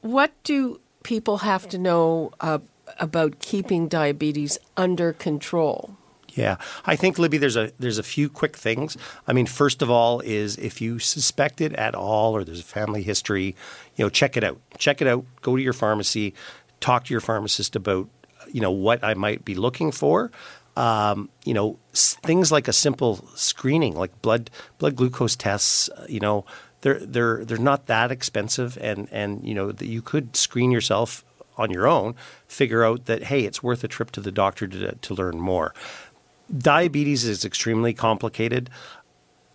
what 0.00 0.32
do 0.42 0.80
people 1.02 1.38
have 1.38 1.68
to 1.68 1.78
know 1.78 2.32
uh, 2.40 2.58
about 2.98 3.40
keeping 3.40 3.88
diabetes 3.88 4.58
under 4.76 5.12
control? 5.12 5.96
Yeah, 6.34 6.56
I 6.84 6.96
think 6.96 7.18
Libby, 7.18 7.38
there's 7.38 7.56
a 7.56 7.70
there's 7.78 7.98
a 7.98 8.02
few 8.02 8.28
quick 8.28 8.56
things. 8.56 8.96
I 9.26 9.32
mean, 9.32 9.46
first 9.46 9.82
of 9.82 9.90
all, 9.90 10.18
is 10.20 10.56
if 10.56 10.80
you 10.80 10.98
suspect 10.98 11.60
it 11.60 11.72
at 11.74 11.94
all, 11.94 12.34
or 12.36 12.42
there's 12.42 12.60
a 12.60 12.64
family 12.64 13.02
history, 13.02 13.54
you 13.94 14.04
know, 14.04 14.08
check 14.08 14.36
it 14.36 14.42
out. 14.42 14.58
Check 14.76 15.00
it 15.00 15.06
out. 15.06 15.24
Go 15.42 15.56
to 15.56 15.62
your 15.62 15.72
pharmacy, 15.72 16.34
talk 16.80 17.04
to 17.04 17.14
your 17.14 17.20
pharmacist 17.20 17.76
about, 17.76 18.08
you 18.50 18.60
know, 18.60 18.72
what 18.72 19.04
I 19.04 19.14
might 19.14 19.44
be 19.44 19.54
looking 19.54 19.92
for. 19.92 20.32
Um, 20.76 21.28
you 21.44 21.54
know, 21.54 21.78
things 21.92 22.50
like 22.50 22.66
a 22.66 22.72
simple 22.72 23.24
screening, 23.36 23.94
like 23.94 24.20
blood 24.20 24.50
blood 24.78 24.96
glucose 24.96 25.36
tests. 25.36 25.88
uh, 25.90 26.06
You 26.08 26.18
know, 26.18 26.44
they're 26.80 26.98
they're 26.98 27.44
they're 27.44 27.58
not 27.58 27.86
that 27.86 28.10
expensive, 28.10 28.76
and 28.80 29.08
and 29.12 29.46
you 29.46 29.54
know 29.54 29.70
that 29.70 29.86
you 29.86 30.02
could 30.02 30.34
screen 30.36 30.72
yourself 30.72 31.24
on 31.56 31.70
your 31.70 31.86
own, 31.86 32.16
figure 32.48 32.84
out 32.84 33.04
that 33.04 33.22
hey, 33.24 33.44
it's 33.44 33.62
worth 33.62 33.84
a 33.84 33.88
trip 33.88 34.10
to 34.10 34.20
the 34.20 34.32
doctor 34.32 34.66
to 34.66 34.96
to 34.96 35.14
learn 35.14 35.38
more 35.38 35.72
diabetes 36.56 37.24
is 37.24 37.44
extremely 37.44 37.92
complicated. 37.92 38.70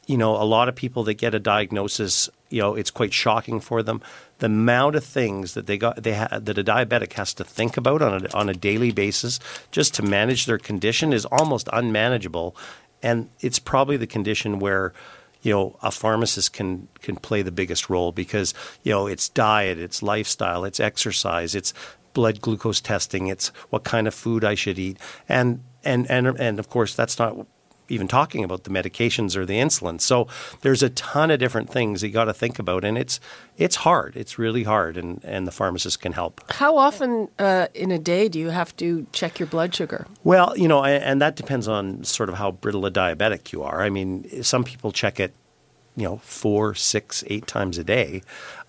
You 0.08 0.18
know, 0.18 0.36
a 0.36 0.44
lot 0.44 0.70
of 0.70 0.76
people 0.76 1.04
that 1.04 1.16
get 1.16 1.36
a 1.36 1.40
diagnosis, 1.40 2.30
you 2.50 2.62
know, 2.62 2.74
it's 2.76 2.90
quite 2.90 3.14
shocking 3.14 3.60
for 3.60 3.84
them. 3.84 4.02
The 4.40 4.48
amount 4.48 4.96
of 4.96 5.04
things 5.04 5.54
that 5.54 5.68
they 5.68 5.78
got, 5.78 6.02
they 6.02 6.14
ha- 6.16 6.40
that 6.40 6.58
a 6.58 6.64
diabetic 6.64 7.14
has 7.14 7.34
to 7.36 7.44
think 7.44 7.78
about 7.78 8.02
on 8.02 8.26
a, 8.26 8.30
on 8.36 8.50
a 8.50 8.54
daily 8.54 8.92
basis 8.92 9.40
just 9.72 9.94
to 9.96 10.04
manage 10.04 10.46
their 10.46 10.58
condition 10.58 11.14
is 11.14 11.26
almost 11.26 11.70
unmanageable, 11.72 12.56
and 13.04 13.30
it's 13.40 13.60
probably 13.60 13.98
the 13.98 14.08
condition 14.08 14.60
where, 14.60 14.94
you 15.42 15.54
know, 15.54 15.78
a 15.84 15.92
pharmacist 15.92 16.54
can 16.54 16.88
can 17.02 17.16
play 17.16 17.44
the 17.44 17.52
biggest 17.52 17.90
role 17.90 18.12
because 18.12 18.54
you 18.84 18.92
know 18.92 19.06
it's 19.06 19.30
diet, 19.30 19.78
it's 19.78 20.02
lifestyle, 20.02 20.66
it's 20.66 20.80
exercise, 20.80 21.54
it's 21.54 21.74
blood 22.14 22.42
glucose 22.42 22.82
testing, 22.82 23.28
it's 23.28 23.50
what 23.70 23.84
kind 23.84 24.08
of 24.08 24.14
food 24.16 24.44
I 24.44 24.56
should 24.56 24.80
eat, 24.80 24.98
and 25.28 25.62
and 25.84 26.10
and 26.10 26.28
and 26.28 26.60
of 26.60 26.70
course 26.70 26.96
that's 26.96 27.20
not 27.20 27.46
even 27.90 28.08
talking 28.08 28.44
about 28.44 28.64
the 28.64 28.70
medications 28.70 29.36
or 29.36 29.46
the 29.46 29.56
insulin. 29.56 30.00
So 30.00 30.28
there's 30.62 30.84
a 30.84 30.90
ton 30.90 31.32
of 31.32 31.40
different 31.40 31.70
things 31.70 32.04
you 32.04 32.10
got 32.10 32.26
to 32.26 32.34
think 32.34 32.60
about, 32.60 32.84
and 32.84 32.98
it's 32.98 33.20
it's 33.58 33.78
hard. 33.78 34.16
It's 34.16 34.38
really 34.40 34.64
hard, 34.64 34.98
and 34.98 35.24
and 35.24 35.48
the 35.48 35.52
pharmacist 35.52 36.02
can 36.02 36.14
help. 36.14 36.42
How 36.52 36.78
often 36.78 37.30
uh, 37.40 37.68
in 37.74 37.92
a 37.92 38.00
day 38.00 38.30
do 38.30 38.40
you 38.40 38.50
have 38.50 38.76
to 38.78 39.08
check 39.12 39.40
your 39.40 39.48
blood 39.48 39.74
sugar? 39.74 40.08
Well, 40.24 40.58
you 40.58 40.68
know, 40.68 40.84
and 40.84 41.22
that 41.22 41.36
depends 41.36 41.68
on 41.68 42.04
sort 42.04 42.30
of 42.30 42.36
how 42.36 42.52
brittle 42.52 42.86
a 42.86 42.92
diabetic 42.92 43.52
you 43.52 43.64
are. 43.64 43.82
I 43.82 43.90
mean, 43.90 44.44
some 44.44 44.64
people 44.64 44.92
check 44.92 45.20
it 45.20 45.34
you 45.96 46.04
know 46.04 46.18
four, 46.18 46.76
six, 46.76 47.24
eight 47.28 47.48
times 47.48 47.78
a 47.78 47.84
day, 47.84 48.22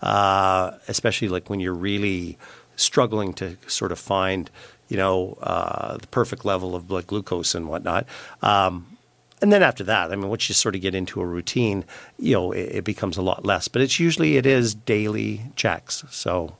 uh, 0.02 0.72
especially 0.88 1.28
like 1.28 1.48
when 1.50 1.60
you're 1.60 1.74
really 1.74 2.38
struggling 2.76 3.34
to 3.34 3.58
sort 3.66 3.92
of 3.92 3.98
find 3.98 4.50
you 4.90 4.98
know 4.98 5.38
uh, 5.40 5.96
the 5.96 6.06
perfect 6.08 6.44
level 6.44 6.74
of 6.74 6.86
blood 6.86 7.06
glucose 7.06 7.54
and 7.54 7.68
whatnot. 7.68 8.06
Um, 8.42 8.98
and 9.40 9.50
then 9.50 9.62
after 9.62 9.84
that, 9.84 10.12
I 10.12 10.16
mean, 10.16 10.28
once 10.28 10.50
you 10.50 10.54
sort 10.54 10.74
of 10.74 10.82
get 10.82 10.94
into 10.94 11.22
a 11.22 11.24
routine, 11.24 11.86
you 12.18 12.34
know, 12.34 12.52
it, 12.52 12.76
it 12.76 12.84
becomes 12.84 13.16
a 13.16 13.22
lot 13.22 13.46
less. 13.46 13.68
But 13.68 13.80
it's 13.80 13.98
usually 13.98 14.36
it 14.36 14.44
is 14.44 14.74
daily 14.74 15.40
checks. 15.56 16.04
So. 16.10 16.56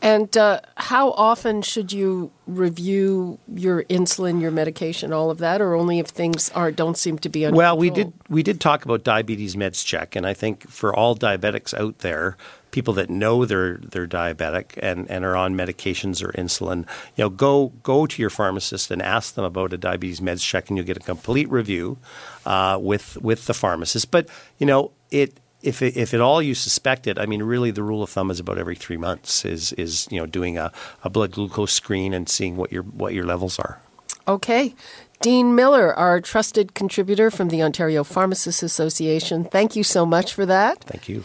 And 0.00 0.36
uh, 0.36 0.60
how 0.76 1.10
often 1.12 1.60
should 1.62 1.92
you 1.92 2.30
review 2.46 3.38
your 3.52 3.82
insulin, 3.84 4.40
your 4.40 4.52
medication, 4.52 5.12
all 5.12 5.28
of 5.28 5.38
that, 5.38 5.60
or 5.60 5.74
only 5.74 5.98
if 5.98 6.06
things 6.06 6.50
are 6.50 6.70
don't 6.70 6.96
seem 6.96 7.18
to 7.18 7.28
be 7.28 7.44
under 7.44 7.56
Well, 7.56 7.74
control? 7.74 7.80
we 7.80 7.90
did 7.90 8.12
we 8.28 8.42
did 8.44 8.60
talk 8.60 8.84
about 8.84 9.02
diabetes 9.02 9.56
meds 9.56 9.84
check, 9.84 10.14
and 10.14 10.24
I 10.24 10.34
think 10.34 10.68
for 10.70 10.94
all 10.94 11.16
diabetics 11.16 11.74
out 11.74 11.98
there, 11.98 12.36
people 12.70 12.94
that 12.94 13.10
know 13.10 13.44
they're 13.44 13.78
they're 13.78 14.06
diabetic 14.06 14.78
and, 14.82 15.10
and 15.10 15.24
are 15.24 15.36
on 15.36 15.54
medications 15.54 16.22
or 16.22 16.32
insulin, 16.32 16.80
you 17.16 17.24
know, 17.24 17.30
go 17.30 17.72
go 17.82 18.06
to 18.06 18.22
your 18.22 18.30
pharmacist 18.30 18.90
and 18.90 19.02
ask 19.02 19.34
them 19.34 19.44
about 19.44 19.72
a 19.72 19.78
diabetes 19.78 20.20
meds 20.20 20.42
check, 20.42 20.68
and 20.68 20.76
you'll 20.76 20.86
get 20.86 20.96
a 20.96 21.00
complete 21.00 21.50
review 21.50 21.98
uh, 22.46 22.78
with 22.80 23.20
with 23.22 23.46
the 23.46 23.54
pharmacist. 23.54 24.10
But 24.10 24.28
you 24.58 24.66
know, 24.66 24.92
it 25.10 25.38
if 25.62 25.82
it, 25.82 25.96
if 25.96 26.14
at 26.14 26.20
all 26.20 26.40
you 26.40 26.54
suspect 26.54 27.06
it, 27.06 27.18
I 27.18 27.26
mean, 27.26 27.42
really, 27.42 27.70
the 27.70 27.82
rule 27.82 28.02
of 28.02 28.10
thumb 28.10 28.30
is 28.30 28.40
about 28.40 28.58
every 28.58 28.76
three 28.76 28.96
months 28.96 29.44
is 29.44 29.72
is 29.74 30.06
you 30.10 30.18
know 30.18 30.26
doing 30.26 30.58
a, 30.58 30.72
a 31.02 31.10
blood 31.10 31.32
glucose 31.32 31.72
screen 31.72 32.14
and 32.14 32.28
seeing 32.28 32.56
what 32.56 32.72
your 32.72 32.82
what 32.82 33.14
your 33.14 33.24
levels 33.24 33.58
are. 33.58 33.80
Okay. 34.26 34.74
Dean 35.20 35.56
Miller, 35.56 35.92
our 35.94 36.20
trusted 36.20 36.74
contributor 36.74 37.28
from 37.28 37.48
the 37.48 37.60
Ontario 37.60 38.04
Pharmacists 38.04 38.62
Association, 38.62 39.44
thank 39.44 39.74
you 39.74 39.82
so 39.82 40.06
much 40.06 40.32
for 40.32 40.46
that. 40.46 40.84
Thank 40.84 41.08
you. 41.08 41.24